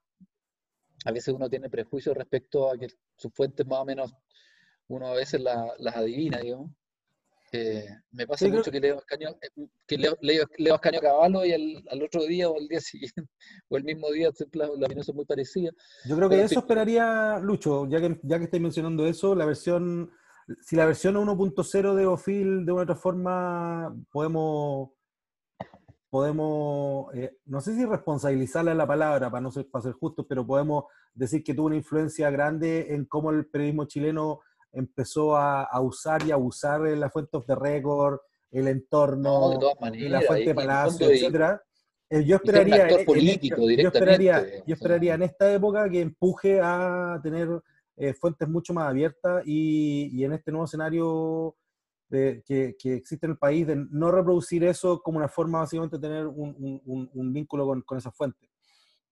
[1.06, 4.12] A veces uno tiene prejuicios respecto a que sus fuentes más o menos
[4.87, 6.71] uno a veces las adivina, digamos.
[8.11, 12.49] me pasa mucho que leo Ascaño, eh, que leo, leo, Caballo y al, otro día
[12.49, 13.23] o al día siguiente,
[13.69, 15.73] o el mismo día, las la opiniones son muy parecidas.
[16.05, 20.11] Yo creo que eso esperaría, Lucho, ya que, ya que estáis mencionando eso, la versión,
[20.61, 24.91] si la versión 1.0 de OFIL de una otra forma podemos,
[26.09, 30.45] podemos eh, no sé si responsabilizarle la palabra para no ser, para ser justos, pero
[30.45, 34.41] podemos decir que tuvo una influencia grande en cómo el periodismo chileno
[34.75, 38.19] empezó a, usar y abusar de la fuente of the record,
[38.51, 41.59] el entorno, la fuente de Palacio, etc.
[42.09, 42.97] Eh, yo esperaría, yo
[43.88, 47.49] esperaría, yo esperaría en esta época que empuje a tener
[47.97, 51.55] eh, fuentes mucho más abiertas y, en este nuevo escenario
[52.09, 56.27] que, existe en el país de no reproducir eso como una forma básicamente de tener
[56.27, 58.47] un, vínculo con, con esa fuente.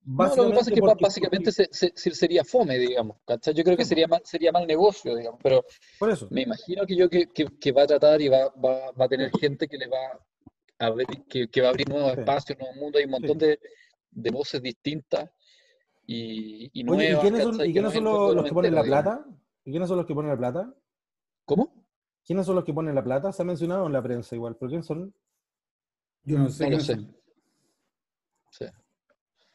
[0.05, 3.17] No, lo que pasa es que básicamente sería fome, digamos.
[3.55, 5.39] Yo creo que sería mal, sería mal negocio, digamos.
[5.41, 5.63] Pero
[5.97, 6.27] Por eso.
[6.29, 9.31] me imagino que yo que, que, va a tratar y va, va, va, a tener
[9.39, 10.19] gente que le va
[10.79, 12.99] a ver, que, que va a abrir nuevos espacios, nuevos mundos.
[12.99, 13.59] Hay un montón de,
[14.11, 15.29] de, voces distintas
[16.05, 17.19] y, y nuevas.
[17.19, 19.25] ¿Y quiénes son, ¿y quiénes son los, los, que ponen la plata?
[19.63, 20.73] ¿Y quiénes son los que ponen la plata?
[21.45, 21.73] ¿Cómo?
[22.25, 23.31] ¿Quiénes son los que ponen la plata?
[23.31, 25.13] Se ha mencionado en la prensa igual, pero ¿quiénes son?
[26.25, 26.65] Yo no sé.
[26.65, 26.95] No lo sé.
[26.95, 27.22] son.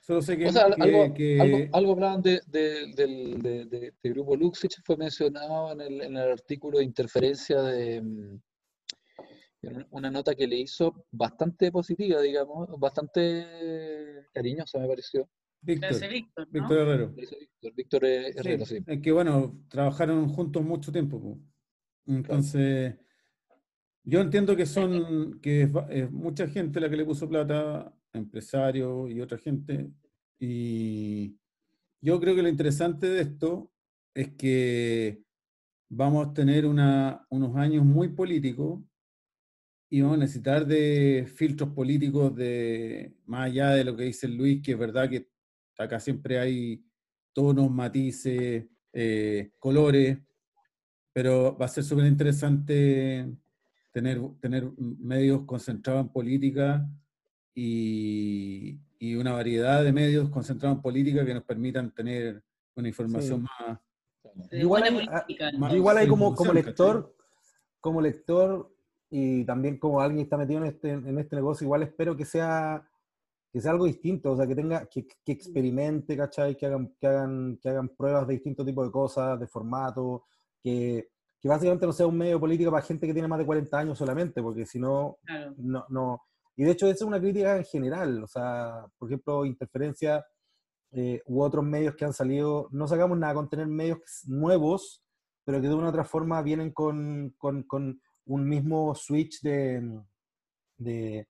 [0.09, 0.13] Sí.
[0.15, 3.65] Solo sé que, O sea, que- algo, que- algo, algo hablaban de, de- del de,
[3.67, 8.41] de- de grupo Luxich, fue mencionado en el, en el artículo de interferencia de mm,
[9.91, 13.45] una nota que le hizo bastante positiva, digamos, bastante
[14.33, 15.29] cariñosa, me pareció.
[15.61, 16.53] Víctor, Víctor, ¿no?
[16.53, 17.09] Víctor Herrero.
[17.11, 18.79] Víctor, Víctor Sí, Herrero, sí.
[18.87, 21.21] Es que bueno, trabajaron juntos mucho tiempo.
[21.21, 21.39] po.
[22.07, 22.95] Entonces,
[24.05, 29.21] yo entiendo que son, que es mucha gente la que le puso plata, empresarios y
[29.21, 29.91] otra gente.
[30.39, 31.37] Y
[32.01, 33.73] yo creo que lo interesante de esto
[34.15, 35.23] es que
[35.89, 38.81] vamos a tener unos años muy políticos
[39.91, 44.63] y vamos a necesitar de filtros políticos de más allá de lo que dice Luis,
[44.63, 45.29] que es verdad que
[45.79, 46.85] acá siempre hay
[47.33, 50.19] tonos, matices, eh, colores,
[51.13, 53.29] pero va a ser súper interesante
[53.93, 56.89] tener, tener medios concentrados en política
[57.61, 62.43] y, y una variedad de medios concentrados en política que nos permitan tener
[62.77, 63.79] una información más...
[64.51, 67.15] De Igual política, más- igual hay como, como lector,
[67.81, 68.71] como lector
[69.11, 72.25] y también como alguien que está metido en este, en este negocio, igual espero que
[72.25, 72.87] sea,
[73.53, 76.57] que sea algo distinto, o sea, que tenga, que, que experimente, ¿cachai?
[76.57, 80.25] Que hagan, que hagan, que hagan pruebas de distintos tipos de cosas, de formato,
[80.63, 81.09] que,
[81.41, 83.99] que básicamente no sea un medio político para gente que tiene más de 40 años
[83.99, 85.55] solamente, porque si no, Claro.
[85.57, 86.23] no, no.
[86.59, 88.23] Y de hecho, esa es una crítica en general.
[88.25, 90.27] O sea, por ejemplo, Interferencia
[90.91, 95.05] eh, u otros medios que han salido, no sacamos nada con tener medios nuevos,
[95.45, 100.03] pero que de una u otra forma vienen con, con- con un mismo switch de,
[100.77, 101.29] de,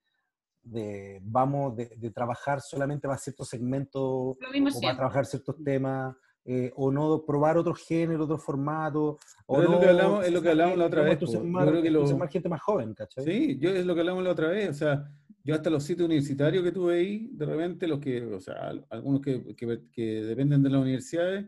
[0.63, 4.37] de, vamos, de, de trabajar solamente para ciertos segmentos
[4.77, 6.17] o para trabajar ciertos temas,
[6.51, 9.19] eh, o no probar otro género, otro formato.
[9.47, 11.65] O es lo no que hablamos- es lo que hablamos la otra digamos, vez, entusiasmar-
[11.67, 13.25] Yo creo que lo- gente más joven, ¿cachai?
[13.25, 15.05] Sí, yo es lo que hablamos la otra vez, o sea,
[15.45, 18.87] yo hasta los sitios universitarios que tuve ahí, de repente los que, o sea, al-
[18.89, 21.47] algunos que, que- que dependen de las universidades,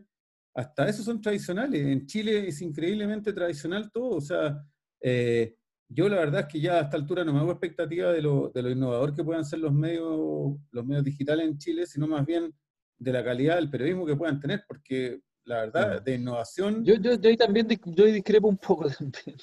[0.53, 1.81] hasta esos son tradicionales.
[1.83, 4.63] En Chile es increíblemente tradicional todo, o sea,
[5.01, 5.55] eh,
[5.89, 8.49] yo la verdad es que ya a esta altura no me hago expectativa de lo,
[8.53, 12.25] de lo innovador que puedan ser los medios, los medios digitales en Chile, sino más
[12.25, 12.53] bien
[13.01, 17.15] de la calidad del periodismo que puedan tener, porque la verdad, de innovación, Yo, yo,
[17.15, 19.35] yo también yo discrepo un poco también.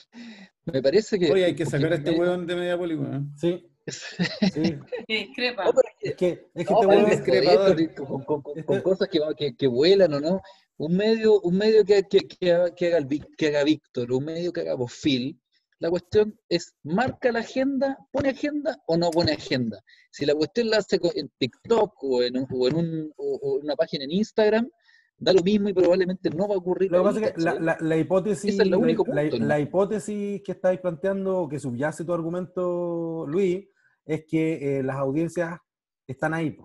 [0.64, 1.30] Me parece que...
[1.32, 3.32] hoy hay que sacar a este porque- hueón de Mediapoli, weón.
[3.36, 4.76] Sí, sí.
[5.08, 5.64] Discrepa.
[5.64, 9.08] No, es que, es que No, este hueón- es con, con- con- con Este- cosas
[9.08, 10.40] que, que, que vuelan o no.
[10.76, 14.74] Un medio, un medio que, que, que haga, que haga Víctor, un medio que haga
[14.74, 15.36] Bofil,
[15.80, 19.80] la cuestión es, ¿marca la agenda, pone agenda o no pone agenda?
[20.10, 24.04] Si la cuestión la hace en TikTok o en, o en un- o- una página
[24.04, 24.68] en Instagram,
[25.16, 26.90] da lo mismo y probablemente no va a ocurrir.
[26.90, 29.38] Lo que pasa es que la, la- la hipótesis, Ese es el único la, punto,
[29.38, 29.46] ¿no?
[29.46, 33.66] la hipótesis que estáis planteando, que subyace tu argumento, Luis,
[34.04, 35.58] es que eh, las audiencias
[36.06, 36.56] están ahí.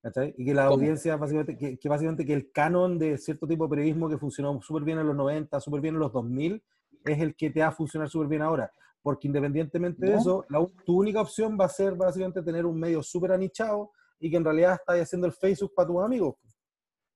[0.00, 0.32] ¿cachai?
[0.38, 0.76] Y que las ¿Cómo?
[0.76, 4.60] audiencias, básicamente, que, que básicamente que el canon de cierto tipo de periodismo que funcionó
[4.62, 6.62] súper bien en los 90, súper bien en los 2000,
[7.04, 8.70] es el que te va a funcionar súper bien ahora.
[9.02, 13.02] Porque independientemente de eso, la tu única opción va a ser básicamente tener un medio
[13.02, 16.34] súper anichado y que en realidad estás haciendo el Facebook para tus amigos.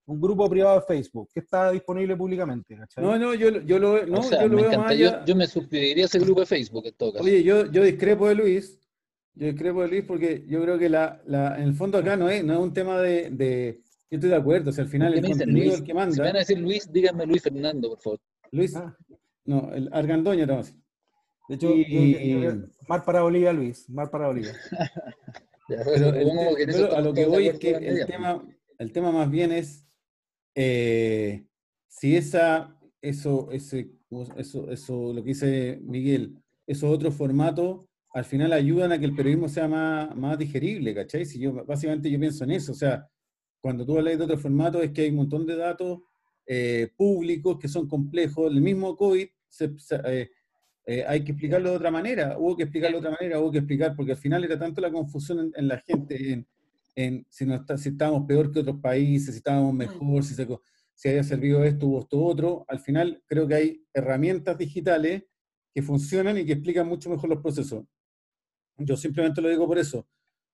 [0.06, 2.76] Un grupo privado de Facebook que está disponible públicamente.
[2.76, 3.04] ¿cachai?
[3.04, 5.20] No, no, yo, lo- yo lo, no, o sea, yo lo me veo más allá.
[5.20, 7.24] yo, yo me suscribiría a ese grupo de Facebook en todo caso.
[7.24, 8.80] Oye, yo, yo discrepo de Luis,
[9.34, 12.28] yo discrepo de Luis porque yo creo que la, la, en el fondo acá no
[12.28, 15.12] es, no es un tema de, de- yo estoy de acuerdo, o sea, al final
[15.14, 15.74] ¿Por qué el contenido Luis?
[15.74, 16.38] es el que Si me van a manda.
[16.38, 18.20] decir Luis, díganme Luis Fernando, por favor.
[18.50, 18.96] Luis, Ah,
[19.44, 20.82] no, el Argandoña te vamos a decir.
[21.48, 23.88] de hecho, Y- yo- yo- yo- mar para Bolivia, Luis.
[23.90, 24.52] Mar para Bolivia.
[25.68, 26.12] Ya, Pero
[26.56, 28.44] que lo- a lo que voy es que el tema,
[28.78, 29.86] el tema más bien es
[30.56, 31.46] eh,
[31.88, 33.92] si esa, eso, ese,
[34.36, 39.14] eso, eso, lo que dice Miguel, esos otros formatos al final ayudan a que el
[39.14, 41.24] periodismo sea más, más digerible, ¿cachai?
[41.24, 43.08] Si yo, básicamente yo pienso en eso, o sea,
[43.62, 46.00] cuando tú hablas de otros formatos es que hay un montón de datos
[46.46, 49.70] eh, públicos que son complejos, el mismo COVID se-
[50.06, 50.30] eh,
[50.86, 53.58] eh, hay que explicarlo de otra manera, hubo que explicarlo de otra manera, hubo que
[53.58, 56.46] explicar, porque al final era tanto la confusión en, en la gente, en,
[56.96, 60.46] en si, no está, si estábamos peor que otros países, si estábamos mejor, si, se,
[60.94, 65.24] si había servido esto o esto otro, al final creo que hay herramientas digitales
[65.72, 67.84] que funcionan y que explican mucho mejor los procesos.
[68.78, 70.08] Yo simplemente lo digo por eso.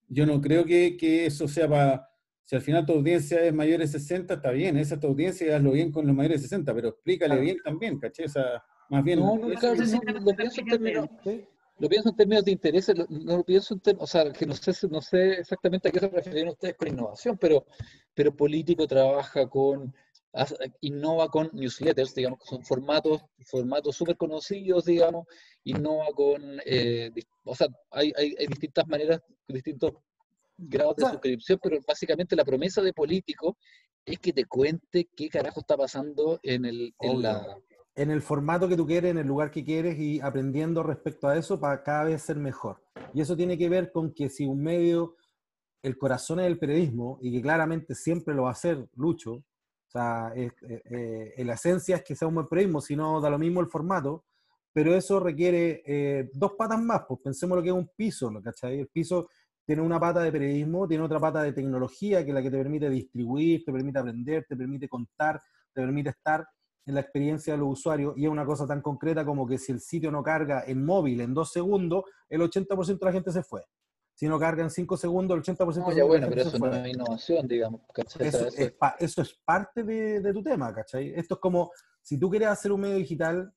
[0.08, 2.08] Yo no creo que, que eso sea para...
[2.48, 5.46] Si al final tu audiencia es mayor de 60, está bien, esa es tu audiencia
[5.46, 7.42] y hazlo bien con los mayores de 60, pero explícale Claro.
[7.42, 8.24] bien también, ¿cachai?
[8.24, 9.20] O sea, más bien...
[9.20, 11.44] No, no, claro, no, sí lo pienso en términos, ¿Sí?
[11.78, 14.46] lo pienso en términos de intereses, lo- no lo pienso en términos, o sea, que
[14.46, 17.66] no sé, no sé exactamente a qué se refieren ustedes con innovación, pero,
[18.14, 19.94] pero político trabaja con
[20.80, 25.26] innova con newsletters, digamos, que son formatos formatos súper conocidos, digamos,
[25.64, 27.10] innova con, eh,
[27.44, 29.92] o sea, hay, hay, hay, distintas maneras, distintos
[30.58, 33.56] grados de suscripción, pero básicamente la promesa de político
[34.04, 37.56] es que te cuente qué carajo está pasando en, el, en la...
[37.94, 41.36] En el formato que tú quieres, en el lugar que quieres y aprendiendo respecto a
[41.36, 42.80] eso para cada vez ser mejor.
[43.12, 45.16] Y eso tiene que ver con que si un medio,
[45.82, 49.32] el corazón es el periodismo, y que claramente siempre lo va a hacer Lucho,
[49.88, 53.30] o sea, eh, eh, la esencia es que sea un buen periodismo, si no da
[53.30, 54.26] lo mismo el formato,
[54.72, 58.40] pero eso requiere eh, dos patas más, pues pensemos lo que es un piso, ¿no?
[58.40, 58.78] ¿cachai?
[58.78, 59.28] El piso
[59.68, 62.56] tiene una pata de periodismo, tiene otra pata de tecnología, que es la que te
[62.56, 65.42] permite distribuir, te permite aprender, te permite contar,
[65.74, 66.42] te permite estar
[66.86, 69.72] en la experiencia de los usuarios, y es una cosa tan concreta como que si
[69.72, 73.42] el sitio no carga en móvil en dos segundos, el 80% de la gente se
[73.42, 73.62] fue.
[74.14, 76.74] Si no carga en cinco segundos, el 80% de la gente bueno, pero eso no
[76.74, 77.82] es innovación, digamos.
[77.94, 81.12] Eso, Es, eso, es, parte de, de, tu tema, ¿cachai?
[81.14, 83.52] Esto es como, si tú quieres hacer un medio digital,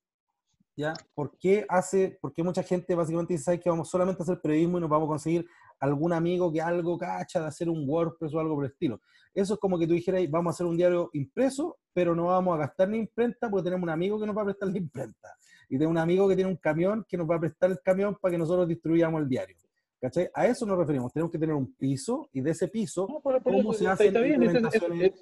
[0.75, 0.93] ¿ya?
[1.13, 4.77] ¿Por qué hace, por qué mucha gente básicamente dice que vamos solamente a hacer periodismo
[4.77, 5.47] y nos vamos a conseguir
[5.81, 9.01] algún amigo que algo cacha de hacer un WordPress o algo por el estilo?
[9.33, 12.55] Eso es como que tú dijeras, vamos a hacer un diario impreso, pero no vamos
[12.55, 15.29] a gastar ni imprenta porque tenemos un amigo que nos va a prestar la imprenta.
[15.69, 18.17] Y tenemos un amigo que tiene un camión que nos va a prestar el camión
[18.19, 19.57] para que nosotros distribuyamos el diario.
[20.01, 20.29] ¿Cachai?
[20.33, 21.13] A eso nos referimos.
[21.13, 23.07] Tenemos que tener un piso y de ese piso,
[23.43, 25.13] ¿cómo se hace implementaciones?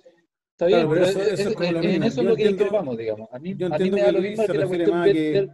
[0.59, 3.29] Está bien, pero eso, es, en eso es lo que vamos, digamos.
[3.31, 5.49] A mí, a mí me da lo mismo que la cuestión que...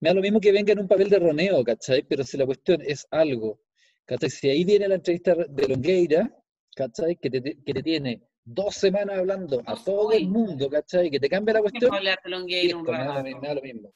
[0.00, 2.02] me da lo mismo que venga en un papel de roneo, ¿cachai?
[2.02, 3.60] Pero si la cuestión es algo,
[4.06, 4.30] ¿cachai?
[4.30, 6.30] Si ahí viene la entrevista de Longueira,
[6.74, 7.16] ¿cachai?
[7.16, 11.10] Que te, que te tiene dos semanas hablando a todo el mundo, ¿cachai?
[11.10, 11.94] Que te cambia la cuestión.
[11.94, 13.92] Hablar de Longueira me, da, me da lo mismo.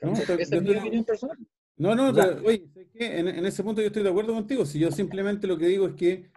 [0.00, 1.38] No, esa es mi opinión personal.
[1.76, 4.64] No, no, pero, oye, en, en, ese punto yo estoy de acuerdo contigo.
[4.66, 6.30] Si yo simplemente lo que digo es que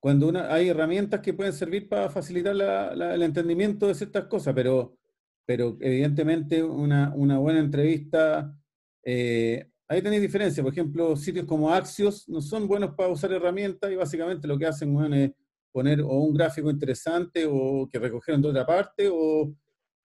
[0.00, 4.96] cuando una, hay herramientas que pueden servir para facilitar el entendimiento de ciertas cosas, pero,
[5.44, 8.56] pero evidentemente una, una buena entrevista,
[9.04, 10.62] eh, ahí tenéis diferencia.
[10.62, 14.66] Por ejemplo, sitios como Axios no son buenos para usar herramientas y básicamente lo que
[14.66, 15.32] hacen es
[15.72, 19.52] poner o un gráfico interesante o que recogieron de otra parte, o,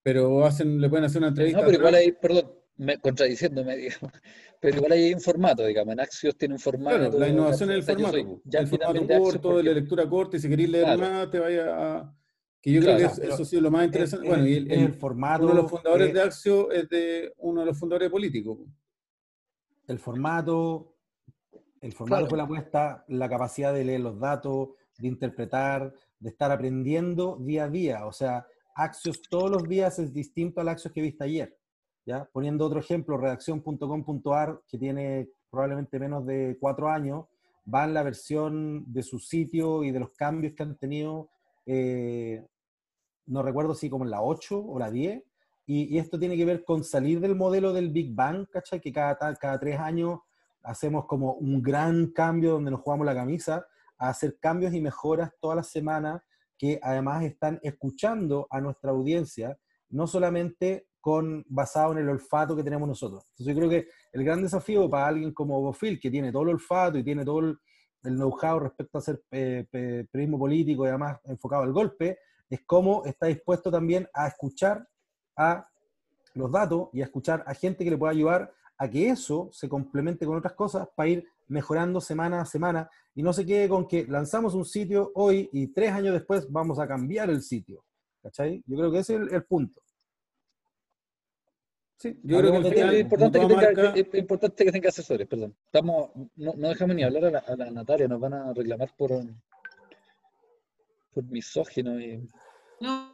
[0.01, 1.59] pero hacen, le pueden hacer una entrevista.
[1.59, 4.11] No, pero igual ahí, perdón, me, contradiciéndome, digamos.
[4.59, 5.93] Pero igual hay un formato, digamos.
[5.93, 6.97] En Axios tiene un formato.
[6.97, 8.41] Claro, la innovación es el formato.
[8.45, 11.75] Ya el formato corto, de la lectura corta, y si queréis leer más, te vaya
[11.75, 12.15] a.
[12.61, 14.25] Que yo creo que eso ha sido lo más interesante.
[14.25, 15.43] bueno, y el, formato.
[15.43, 18.59] Uno de los fundadores de Axios es de uno de los fundadores políticos.
[19.87, 20.95] El formato,
[21.81, 26.51] el formato fue la apuesta, la capacidad de leer los datos, de interpretar, de estar
[26.51, 28.05] aprendiendo día a día.
[28.05, 31.57] O sea, Axios todos los días es distinto al Axios que viste ayer.
[32.05, 32.25] ¿ya?
[32.31, 37.25] Poniendo otro ejemplo, redacción.com.ar, que tiene probablemente menos de cuatro años,
[37.71, 41.29] va en la versión de su sitio y de los cambios que han tenido,
[41.65, 42.45] eh,
[43.27, 45.23] no recuerdo si como en la 8 o la 10,
[45.65, 48.81] y, esto tiene que ver con salir del modelo del Big Bang, ¿cachai?
[48.81, 50.19] Que cada, cada tres años
[50.61, 53.65] hacemos como un gran cambio donde nos jugamos la camisa,
[53.97, 56.21] a hacer cambios y mejoras todas las semanas
[56.57, 59.57] que además están escuchando a nuestra audiencia,
[59.89, 63.25] no solamente con, basado en el olfato que tenemos nosotros.
[63.31, 66.49] Entonces yo creo que el gran desafío para alguien como Bofil, que tiene todo el
[66.49, 67.57] olfato y tiene todo el,
[68.03, 72.17] know-how respecto a hacer eh, periodismo político y además enfocado al golpe,
[72.49, 74.85] es cómo está dispuesto también a escuchar
[75.35, 75.67] a
[76.33, 79.69] los datos y a escuchar a gente que le pueda ayudar a que eso se
[79.69, 83.87] complemente con otras cosas para ir mejorando semana a semana y no se quede con
[83.87, 87.83] que lanzamos un sitio hoy y tres años después vamos a cambiar el sitio.
[88.21, 88.63] ¿Cachai?
[88.65, 89.81] Yo creo que ese es el punto.
[91.97, 95.55] Sí, yo creo que es, importante que tenga, es importante que tenga asesores, perdón.
[95.65, 98.91] Estamos, no, no dejamos ni hablar a la, a la, Natalia, nos van a reclamar
[98.97, 99.11] por,
[101.13, 101.99] por misógino.
[101.99, 102.27] Y...
[102.81, 103.12] No,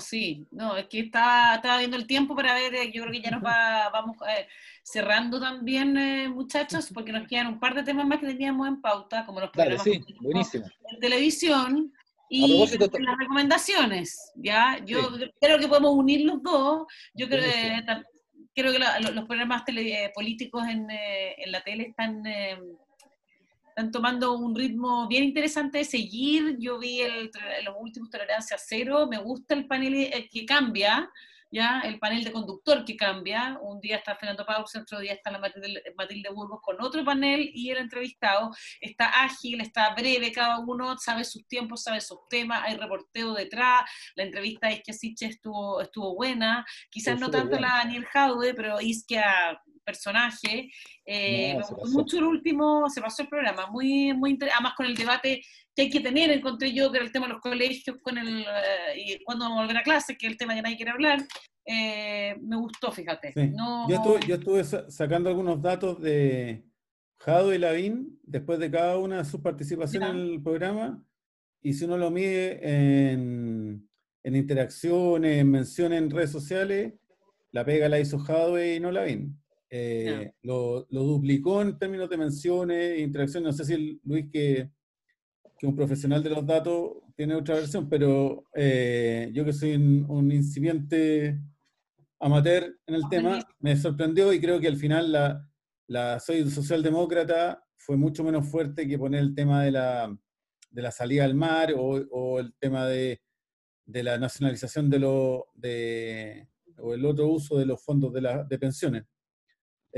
[0.00, 3.22] sí, no, es que estaba, estaba viendo el tiempo para ver, eh, yo creo que
[3.22, 4.46] ya nos va, vamos eh,
[4.82, 8.80] cerrando también, eh, muchachos, porque nos quedan un par de temas más que teníamos en
[8.80, 10.66] pauta, como los programas sí, buenísimo.
[10.90, 11.92] en televisión,
[12.28, 14.84] y las recomendaciones, ¿ya?
[14.84, 16.86] Yo creo que podemos unir los dos.
[17.14, 17.84] Yo creo que
[18.56, 22.58] creo que los programas tele, políticos en, eh, en, la tele están, eh,
[23.76, 26.56] están tomando un ritmo bien interesante de seguir.
[26.58, 27.30] Yo vi el,
[27.62, 31.10] los últimos Tolerancia Cero, me gusta el panel eh, que cambia,
[31.50, 31.80] ¿ya?
[31.80, 33.58] El panel de conductor que cambia.
[33.60, 37.68] Un día está Fernando Pausa, otro día está la Matilde, Burgos con otro panel y
[37.68, 38.50] el entrevistado
[38.80, 43.82] está ágil, está breve, cada uno sabe sus tiempos, sabe sus temas, hay reporteo detrás.
[44.14, 48.80] La entrevista de Isquia Siche estuvo, estuvo buena, quizás no tanto la Daniel Jaude, pero
[48.80, 50.70] Isquia personaje.
[51.06, 54.96] Eh, me gustó mucho el último, se pasó el programa, muy, muy además con el
[54.96, 55.42] debate
[55.74, 58.40] que hay que tener, encontré yo que era el tema de los colegios, con el,
[58.40, 60.90] eh, y cuando vamos a volver a clase, que es el tema que nadie quiere
[60.90, 61.20] hablar.
[61.64, 63.32] Eh, me gustó, fíjate.
[63.34, 66.64] Yo, estuve, sacando algunos datos de
[67.18, 71.02] Jado y Lavín después de cada una de sus participaciones en el programa,
[71.62, 72.60] y si uno lo mide
[73.12, 73.88] en,
[74.22, 76.94] en interacciones, en menciones en redes sociales,
[77.56, 79.40] la pega la hizo Jadwe y no Lavín.
[79.70, 83.46] Eh, lo, lo, duplicó en términos de menciones e interacciones.
[83.46, 84.70] No sé si Luis, que,
[85.58, 90.30] que un profesional de los datos, tiene otra versión, pero eh, yo que soy un
[90.30, 91.40] incipiente
[92.20, 95.48] amateur en el tema, me sorprendió y creo que al final la,
[95.88, 100.18] la soy socialdemócrata fue mucho menos fuerte que poner el tema de la,
[100.70, 103.20] de la salida al mar o, el tema de,
[103.84, 106.48] de, la nacionalización de lo, de,
[106.78, 109.04] o el otro uso de los fondos de, la, de pensiones.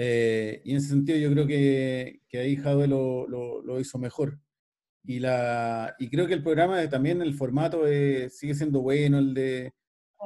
[0.01, 3.99] Eh, y en ese sentido yo creo que, que ahí Jadwe lo, lo, lo, hizo
[3.99, 4.39] mejor.
[5.03, 9.35] Y, la, y creo que el programa también, el formato eh, sigue siendo bueno, el
[9.35, 9.73] de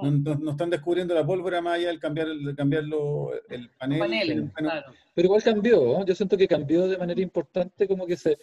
[0.03, 4.53] no, están descubriendo la pólvora más allá del cambiar, el, cambiarlo el panel.
[5.15, 8.37] Pero igual cambió, yo siento que cambió de manera importante, como que se,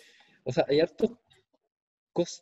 [0.44, 1.12] o sea, hay hartos,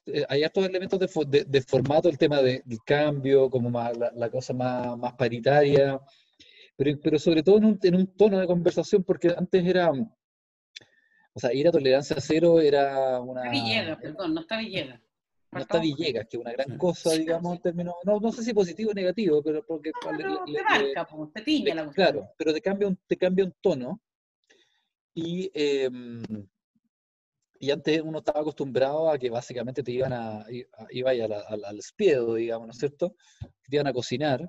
[0.05, 4.53] eh, hay hartos elementos de, de, formato, el tema del cambio, como más, la, cosa
[4.53, 5.99] más, más paritaria,
[6.77, 11.39] pero, pero sobre todo en un, en un tono de conversación, porque antes era, o
[11.39, 13.49] sea, ir a tolerancia cero era una...
[13.49, 15.01] Villegas, perdón, no está Villegas.
[15.51, 18.53] No está Villegas, que es una gran cosa, digamos, en términos, no, no sé si
[18.53, 19.91] positivo o negativo, pero porque...
[20.05, 23.55] No, le, te marca, te tiña la Claro, pero te cambia un, te cambia un
[23.59, 23.99] tono.
[25.15, 26.21] Y, em,
[27.59, 30.45] y antes uno estaba acostumbrado a que básicamente te iban a,
[30.91, 33.15] iba al, al espiedo, digamos, ¿no es cierto?
[33.67, 34.47] te iban a cocinar.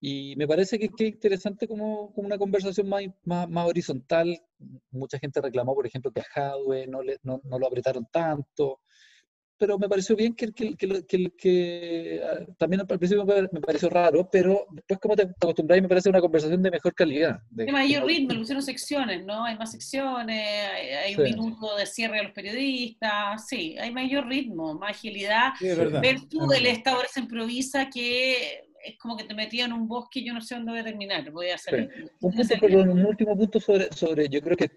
[0.00, 4.40] Y me parece que, es interesante como, como, una conversación más, más, más, horizontal.
[4.90, 8.80] Mucha gente reclamó, por ejemplo, que a Hadwe no, le, no, no lo apretaron tanto
[9.58, 14.28] pero me pareció bien que, que, que, que ah, también al principio me pareció raro,
[14.30, 17.40] pero después como te acostumbras me parece una conversación de mejor calidad.
[17.50, 19.44] De, mayor ritmo, le pusieron secciones, ¿no?
[19.44, 20.70] Hay más secciones,
[21.04, 25.52] hay, un minuto de cierre a los periodistas, sí, hay mayor ritmo, más agilidad.
[25.58, 29.72] Sí, verdad, Ver tú el estado se improvisa que es como que te metía en
[29.72, 31.90] un bosque y yo no sé dónde voy a terminar, voy a hacer...
[32.20, 34.70] Un, punto, perdón, un último punto sobre, sobre yo creo que,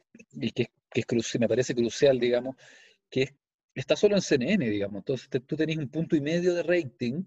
[0.53, 2.55] que, que es me parece crucial, digamos,
[3.09, 3.33] que es
[3.79, 4.99] está solo en CNN, digamos.
[4.99, 7.23] Entonces tú tenés un punto y medio de rating,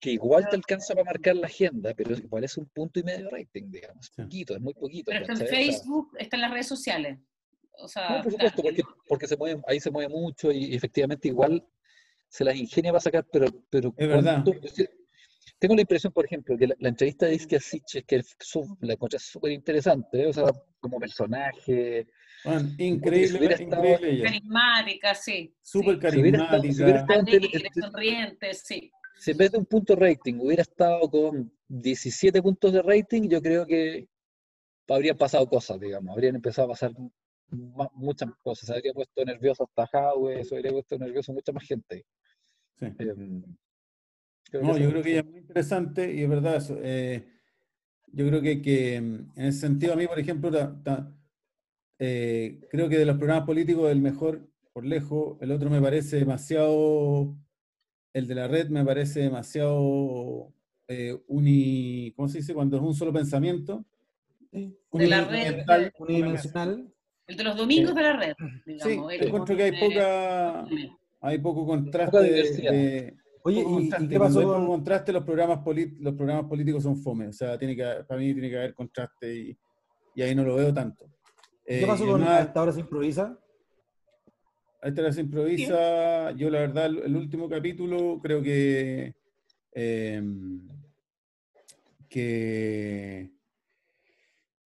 [0.00, 3.26] que igual te alcanza para marcar la agenda, pero igual es un punto y medio
[3.26, 4.06] de rating, digamos.
[4.06, 5.10] Es poquito, es muy poquito.
[5.10, 7.18] Pero está en Facebook, está en las redes sociales.
[7.78, 8.62] O sea, no, por supuesto,
[9.08, 11.66] porque, se mueve, ahí se mueve mucho y, efectivamente igual
[12.28, 13.46] se las ingenia para sacar, pero...
[13.70, 14.44] pero es verdad.
[15.62, 18.20] Tengo la impresión, por ejemplo, que la, entrevista de Iskia Sitches, que
[18.80, 20.26] la encontré súper interesante, ¿eh?
[20.26, 20.46] o sea,
[20.80, 22.08] como personaje,
[22.78, 25.54] increíble, increíble Carismática, sí.
[25.62, 27.06] Súper carismática.
[27.80, 28.90] sonriente, sí.
[29.16, 33.40] Si en vez de un punto rating hubiera estado con 17 puntos de rating, yo
[33.40, 34.08] creo que
[34.88, 36.90] habrían pasado cosas, digamos, habrían empezado a pasar
[37.50, 38.68] muchas cosas.
[38.68, 42.04] Habría puesto nervioso hasta Howe, se habría puesto nervioso mucha más gente.
[42.80, 42.86] Sí.
[44.60, 46.78] No, yo creo que es muy interesante y es verdad eso.
[46.82, 47.26] Eh,
[48.12, 50.50] yo creo que, que, en ese sentido, a mí, por ejemplo,
[51.98, 56.16] eh, creo que de los programas políticos el mejor por lejos, el otro me parece
[56.16, 57.34] demasiado,
[58.12, 60.52] el de la red me parece demasiado
[60.88, 62.54] eh, uni, ¿cómo se dice?
[62.54, 63.84] Cuando es un solo pensamiento.
[64.50, 65.64] De la red,
[65.98, 66.92] unidimensional.
[67.26, 68.34] El de los domingos de la red,
[68.66, 69.12] digamos.
[69.12, 70.66] Sí, encuentro que hay poca,
[71.20, 75.12] hay poco contraste de, Oye, ¿y, qué pasó con contraste?
[75.12, 75.60] Los programas,
[76.00, 77.28] los programas políticos son fome.
[77.28, 79.58] O sea, tiene que, para mí tiene que haber contraste y,
[80.14, 81.06] y ahí no lo veo tanto.
[81.64, 83.38] ¿Qué pasó eh, con esta hora se improvisa?
[84.80, 86.32] A esta hora se improvisa.
[86.32, 89.14] Yo, la verdad, el, último capítulo creo que.
[89.72, 90.68] Em,
[92.08, 93.32] que.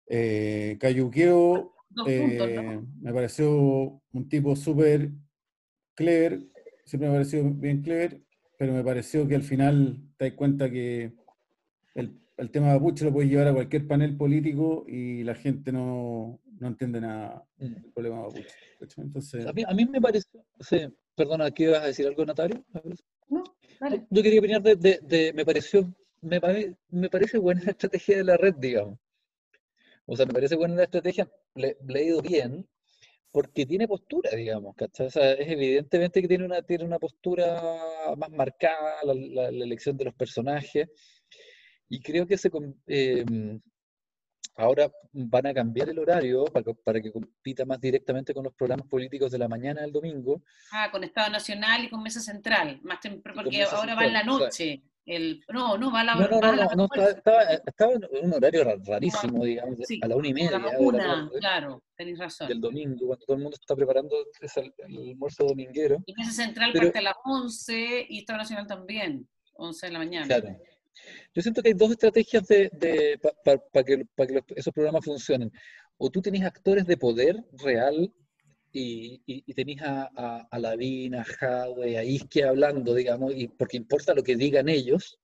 [0.07, 1.73] Eh, Cayuqueo
[2.07, 5.13] eh, me pareció un tipo súper
[5.95, 6.49] clever,
[6.85, 8.21] siempre me pareció bien clever,
[8.61, 11.15] pero me pareció que al final te das cuenta que
[11.95, 15.73] el, el tema de Mapuche lo puedes llevar a cualquier panel político y la gente
[15.73, 17.65] no, no entiende nada mm.
[17.65, 18.55] del problema Mapuche.
[18.99, 19.47] Entonces...
[19.47, 20.29] A, mí, a mí me parece,
[20.61, 20.77] sí,
[21.15, 22.63] perdona, ¿qué ibas a decir algo, Natario?
[23.31, 23.45] No,
[23.81, 24.07] vale.
[24.11, 25.91] Yo quería opinar de, de, de me pareció,
[26.21, 26.39] me,
[26.91, 28.99] me, parece buena la estrategia de la red, digamos.
[30.05, 32.69] O sea, me parece buena la estrategia, le, le he ido bien,
[33.33, 35.07] porque tiene postura, digamos, ¿cachai?
[35.07, 37.63] O sea, es evidentemente que tiene una, tiene una postura
[38.17, 40.89] más marcada, la, la, elección de los personajes,
[41.89, 42.51] y creo que se,
[42.87, 43.25] eh,
[44.57, 48.87] ahora van a cambiar el horario para, para, que compita más directamente con los programas
[48.87, 50.43] políticos de la mañana del domingo.
[50.73, 54.83] Ah, con Estado Nacional y con Mesa Central, más porque ahora va en la noche.
[55.11, 58.63] El, no, no, va a la No, no, no, no, estaba, estaba, en un horario
[58.87, 60.57] rarísimo, digamos, a la una y media.
[60.57, 62.47] A la una, claro, tenéis razón.
[62.47, 66.01] Del domingo, cuando todo el mundo está preparando el, el almuerzo dominguero.
[66.07, 70.27] Y Mesa Central parte a las 11 y Estado Nacional también, 11 de la mañana.
[70.29, 70.57] Claro.
[71.35, 75.51] Yo siento que hay dos estrategias de, para que, que esos programas funcionen.
[75.97, 78.15] O tú tenés actores de poder real
[78.73, 83.77] y, y, tenés a, a, a Lavín, a Hadwe, a Isque hablando, digamos, y porque
[83.77, 85.19] importa lo que digan ellos.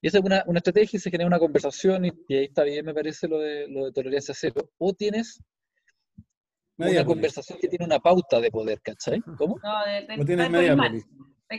[0.00, 2.84] Y esa es una, una estrategia y se genera una conversación y, ahí está bien,
[2.84, 4.70] me parece, lo de, lo de tolerancia cero.
[4.78, 5.40] O tienes
[6.76, 9.20] una conversación que tiene una pauta de poder, ¿cachai?
[9.38, 9.60] ¿Cómo?
[9.62, 11.04] No, de, de, o tienes Mediápolis.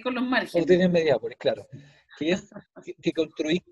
[0.03, 0.63] con los márgenes.
[0.63, 1.67] O tienes Mediápolis, claro
[2.17, 2.49] que es
[3.01, 3.11] que,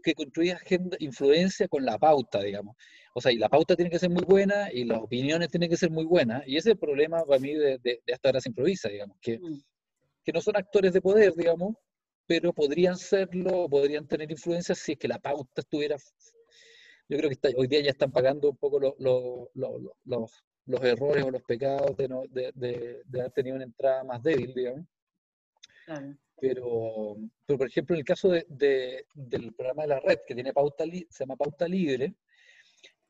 [0.04, 2.76] que construir agenda, influencia con la pauta, digamos.
[3.14, 5.78] O sea, y la pauta tiene que ser muy buena y las opiniones tienen que
[5.78, 6.44] ser muy buenas.
[6.48, 9.18] Y ese es el problema para mí de, de, de hasta ahora se improvisa, digamos,
[9.22, 9.62] que, mm.
[10.24, 11.76] que no son actores de poder, digamos,
[12.26, 15.98] pero podrían serlo, podrían tener influencia si es que la pauta estuviera...
[17.10, 19.50] Yo creo que hoy día ya están pagando un poco los, los,
[20.06, 24.06] los, los errores o los pecados de, no, de, de, de, haber tenido una entrada
[24.06, 24.86] más débil, digamos.
[25.86, 26.16] Claro.
[26.42, 30.34] Pero, pero, por ejemplo, en el caso de, de, del programa de la red, que
[30.34, 32.16] tiene pauta se llama Pauta Libre,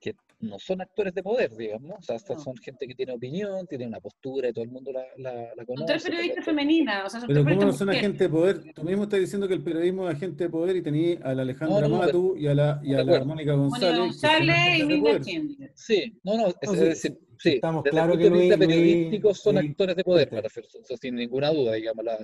[0.01, 3.87] que no son actores de poder, digamos, o sea, son gente que tiene opinión, tiene
[3.87, 5.97] una postura y todo el mundo la, la, la conoce.
[5.97, 8.73] Son periodistas femeninas, o sea, son Pero ¿cómo no son agentes de poder?
[8.73, 11.43] Tú mismo estás diciendo que el periodismo es agente de poder y tenías a la
[11.43, 13.97] Alejandra no, no, Matu y a la, y a la Mónica González.
[13.97, 15.19] González y Minda
[15.73, 19.57] Sí, no, no, es, decir, sí, estamos desde claro el punto de vista periodístico son
[19.57, 20.65] actores de poder, para hacer,
[20.99, 22.17] sin ninguna duda, digamos, la,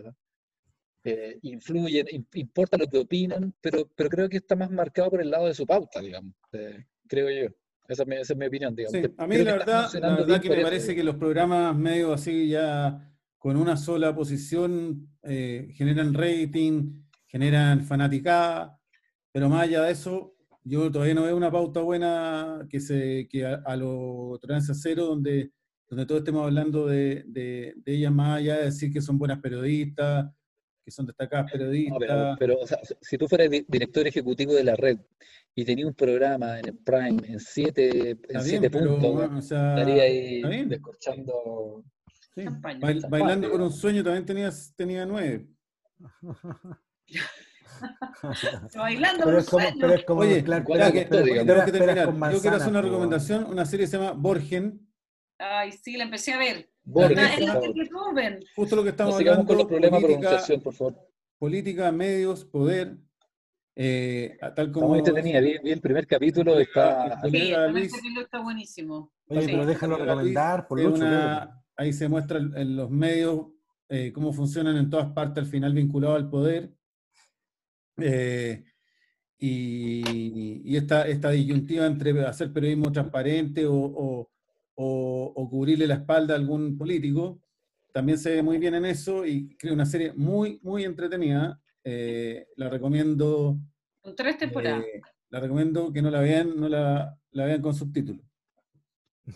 [1.09, 5.29] eh, influyen, importa lo que opinan, pero, pero creo que está más marcado por el
[5.29, 7.55] lado de su pauta, digamos, eh, creo yo.
[7.87, 8.99] Esa es, mi, opinión, digamos.
[8.99, 12.49] Sí, a mí la verdad, la verdad que me parece que los programas medio así
[12.49, 18.77] ya con una sola posición eh, generan rating, generan fanaticada,
[19.31, 20.35] pero más allá de eso,
[20.65, 25.53] yo todavía no veo una pauta buena que se que a, lo tolerancia cero, donde,
[25.87, 29.39] donde todos estemos hablando de, de, de ellas más allá de decir que son buenas
[29.39, 30.29] periodistas,
[30.87, 32.37] que son destacadas periodistas.
[32.39, 34.97] pero, o sea, si tú fueras director ejecutivo de la red
[35.53, 41.83] y tenías un programa en el Prime en siete, en siete puntos, estaría ahí descorchando.
[42.33, 42.45] Sí.
[43.09, 45.45] bailando por un sueño también tenías, tenía nueve.
[48.75, 52.31] bailando pero, es como, pero es como Oye, claro, que, que terminar.
[52.31, 54.87] Yo quiero hacer una recomendación, una serie que se llama Borgen.
[55.37, 56.69] Ay, sí, la empecé a ver.
[58.55, 59.45] Justo lo que estamos hablando.
[59.45, 60.95] con los problemas política, por favor.
[61.37, 62.97] Política, medios, poder.
[63.75, 68.39] Eh, tal como este tenía, vi, vi, el primer capítulo, está, sí, el Luis, está
[68.39, 69.11] buenísimo.
[69.27, 69.47] Oye, sí.
[69.51, 73.49] pero déjalo recomendar, por Lucho, una, Ahí se muestra en los medios
[73.89, 76.73] eh, cómo funcionan en todas partes, al final vinculado al poder.
[77.97, 78.63] Eh,
[79.37, 84.31] y, y esta, esta, disyuntiva entre hacer periodismo transparente o, o,
[84.79, 87.41] o, cubrirle la espalda a algún político.
[87.91, 91.59] También se ve muy bien en eso y creo una serie muy, muy entretenida.
[91.83, 93.57] Eh, la recomiendo.
[94.01, 94.83] Con tres temporadas.
[94.83, 98.23] Eh, la recomiendo que no la vean, no la, la vean con subtítulos.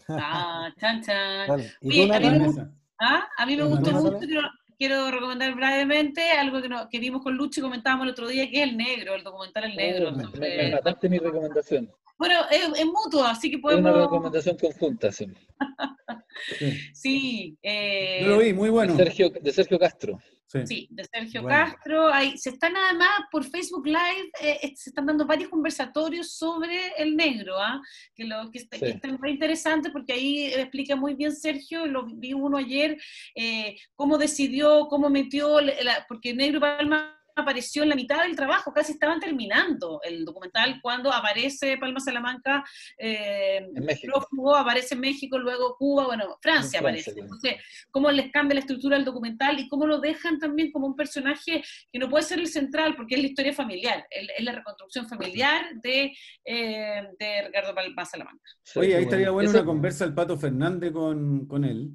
[0.07, 1.51] Ah, chan, chan.
[1.51, 2.69] a, mí me,
[2.99, 3.27] ¿ah?
[3.37, 4.41] a mí me gustó mucho, quiero,
[4.82, 8.49] quiero, recomendar brevemente algo que, no, que vimos con Lucho y comentábamos el otro día,
[8.49, 10.09] que es El Negro, el documental El Negro.
[10.09, 11.91] Oh, me, me, mataste mi recomendación.
[12.17, 13.91] Bueno, es, es, mutuo, así que podemos...
[13.91, 15.27] Es una recomendación conjunta, sí.
[16.93, 17.55] sí.
[17.61, 18.21] Eh...
[18.23, 18.93] Yo lo vi, muy bueno.
[18.93, 20.19] De Sergio, de Sergio Castro.
[20.52, 20.68] Sí.
[20.68, 21.58] sí, de Sergio bueno.
[21.58, 22.14] Castro.
[22.14, 27.16] Ahí, se están además por Facebook Live, eh, se están dando varios conversatorios sobre el
[27.16, 27.82] negro, ¿ah?
[28.14, 28.84] que, lo, que, está, sí.
[28.84, 32.97] que están muy interesantes porque ahí explica muy bien Sergio, lo vi uno ayer,
[33.36, 38.73] eh, cómo decidió, cómo metió, la, porque Negro Palma apareció en la mitad del trabajo,
[38.73, 42.63] casi estaban terminando el documental cuando aparece Palma Salamanca,
[42.97, 43.67] eh,
[44.03, 47.11] prófugo, aparece México, luego Cuba, bueno, Francia, Francia aparece.
[47.19, 47.55] Entonces,
[47.91, 51.63] cómo les cambia la estructura del documental y cómo lo dejan también como un personaje
[51.91, 55.65] que no puede ser el central porque es la historia familiar, es la reconstrucción familiar
[55.82, 56.13] de,
[56.45, 58.51] eh, de Ricardo Palma Salamanca.
[58.75, 61.91] Oye, ahí estaría bueno una conversa el Pato Fernández con, con él.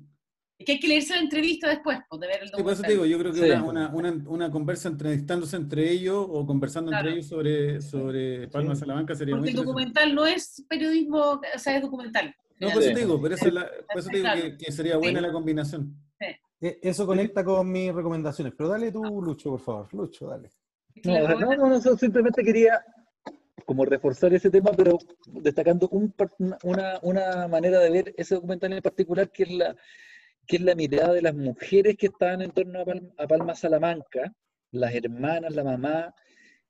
[0.58, 2.58] Es que hay que leerse la entrevista después, pues, de ver el documental.
[2.58, 3.62] Sí, por eso te digo, yo creo que sí.
[3.62, 7.08] una, una, una, conversa entrevistándose entre ellos o conversando claro.
[7.08, 8.80] entre ellos sobre, sobre Palma sí.
[8.80, 12.34] Salamanca sería Porque muy el documental no es periodismo, o sea, es documental.
[12.58, 14.96] No, por eso te digo, por eso, la, por eso te digo que, que, sería
[14.96, 15.94] buena la combinación.
[16.58, 19.92] Eh, eso conecta con mis recomendaciones, pero dale tú, Lucho, por favor.
[19.92, 20.50] Lucho, dale.
[21.04, 22.82] No, no, no, no simplemente quería
[23.66, 26.14] como reforzar ese tema, pero destacando un,
[26.62, 29.76] una, una, manera de ver ese documental en particular, que es la,
[30.46, 32.84] que es la mirada de las mujeres que estaban en torno
[33.18, 34.32] a Palma, Salamanca,
[34.72, 36.14] las hermanas, la mamá,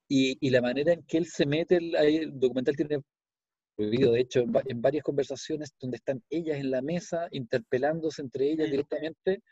[0.09, 3.01] y, y, la manera en que él se mete, el, el documental tiene
[3.77, 8.71] prohibido, de hecho, en, varias conversaciones donde están ellas en la mesa, interpelándose entre ellas
[8.71, 9.43] directamente,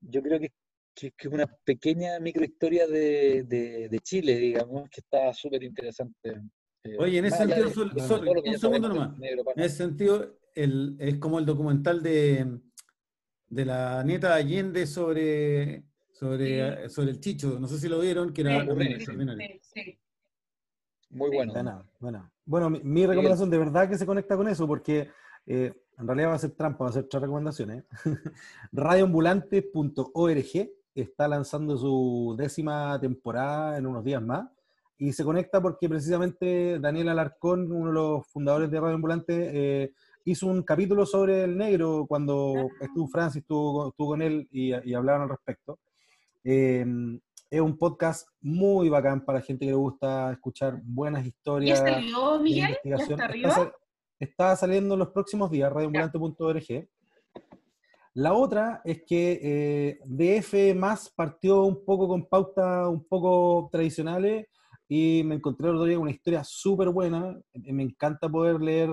[0.00, 0.52] yo creo que,
[0.94, 6.42] que, es una pequeña microhistoria de, de, de Chile, digamos, que está súper interesante.
[6.82, 9.18] Eh, Oye, en ese sentido, un segundo nomás.
[9.20, 12.60] en ese sentido, el, es como el documental de,
[13.54, 17.60] de la nieta Allende sobre, sobre, sobre el Chicho.
[17.60, 19.98] No sé si lo vieron, que era sí, sí,
[21.10, 21.84] Muy bueno.
[22.00, 22.70] Bueno, bueno.
[22.70, 25.08] mi, recomendación de verdad que se conecta con eso, porque
[25.46, 27.84] eh, en realidad va a ser trampa, va a ser tres recomendaciones.
[28.72, 34.48] Radioambulante.org está lanzando su décima temporada en unos días más
[34.98, 39.92] y se conecta porque precisamente Daniel Alarcón, uno de los fundadores de Radio Ambulante, eh,
[40.24, 44.94] hizo un capítulo sobre el negro cuando estuvo Francis, estuvo, estuvo con él y, y,
[44.94, 45.78] hablaron al respecto.
[46.42, 46.84] Eh,
[47.50, 51.78] es un podcast muy bacán para gente que le gusta escuchar buenas historias.
[51.78, 52.76] ¿Ya salió, Miguel?
[52.84, 53.72] ¿Ya está, arriba?
[54.18, 56.88] está, saliendo en los próximos días, radioambulante.org.
[58.14, 64.46] La otra es que eh, DF más partió un poco con pautas un poco tradicionales
[64.88, 67.38] y me encontré el otro día una historia súper buena.
[67.54, 68.90] Me encanta poder leer,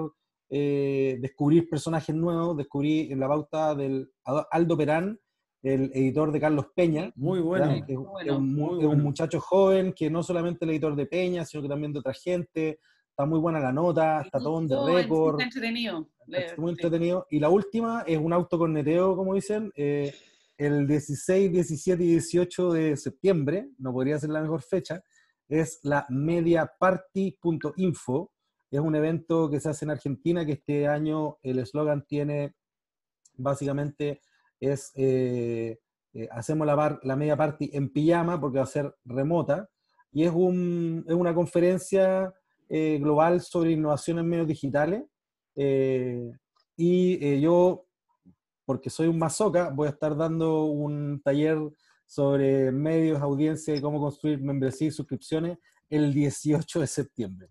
[0.54, 2.58] eh, descubrir personajes nuevos.
[2.58, 5.18] Descubrí en la pauta del Aldo Perán,
[5.64, 7.10] el editor de Carlos Peña.
[7.16, 7.72] Muy bueno.
[7.88, 11.99] Es, un, muchacho joven que no solamente el editor de Peña, sino que también de
[11.99, 12.82] otra gente.
[13.10, 15.39] Está muy buena la nota, está todo en de récord.
[15.39, 16.10] Está entretenido.
[16.58, 17.28] muy entretenido.
[17.30, 20.14] Y la última es un autocorneteo, como dicen, eh,
[20.58, 25.02] el 16, 17 y 18 de septiembre, no podría ser la mejor fecha,
[25.47, 28.34] es la mediaparty.info.
[28.72, 32.56] Es un evento que se hace en Argentina, que este año el eslogan tiene
[33.36, 34.22] básicamente
[34.60, 35.80] es eh,
[36.14, 39.70] eh, hacemos la, media party en pijama porque va a ser remota
[40.12, 42.34] y es, un, es una conferencia
[42.70, 45.04] eh, global sobre innovación en medios digitales
[46.78, 47.86] y yo,
[48.66, 51.60] porque soy un masoca, voy a estar dando un taller
[52.06, 55.60] sobre medios, audiencia y cómo construir membresía y suscripciones
[55.90, 57.50] el 18 de septiembre.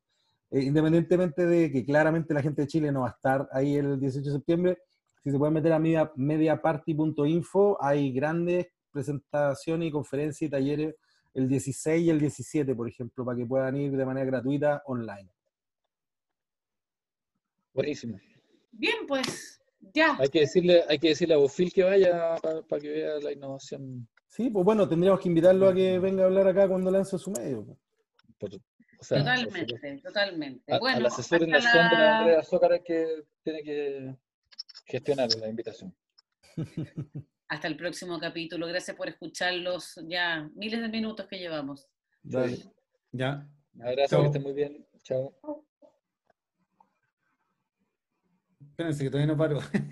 [0.51, 4.01] Eh, independientemente de que claramente la gente de Chile no va a estar ahí el
[4.01, 4.79] 18 de septiembre,
[5.23, 10.95] si se pueden meter a media, mediaparty.info, hay grandes presentaciones y conferencias y talleres
[11.35, 15.31] el 16 y el 17, por ejemplo, para que puedan ir de manera gratuita online.
[17.73, 18.19] Buenísimo.
[18.73, 19.61] Bien, pues
[19.95, 20.17] ya.
[20.19, 24.09] Hay que decirle, hay que decirle a Bofil que vaya para que vea la innovación
[24.31, 27.33] Sí, pues bueno, tendríamos que invitarlo a que venga a hablar acá cuando lance su
[27.33, 27.67] medio.
[29.09, 30.79] Totalmente, totalmente.
[30.79, 34.17] bueno, al asesor en la de Andrea Azócar que tiene que
[34.87, 35.95] gestionar la invitación.
[37.49, 38.67] Hasta el próximo capítulo.
[38.69, 41.89] Gracias por escuchar los ya miles de minutos que llevamos.
[42.23, 43.49] Ya.
[43.75, 44.87] Un abrazo, que estén muy bien.
[45.03, 45.35] Chao.
[48.61, 49.59] Espérense que todavía no paro.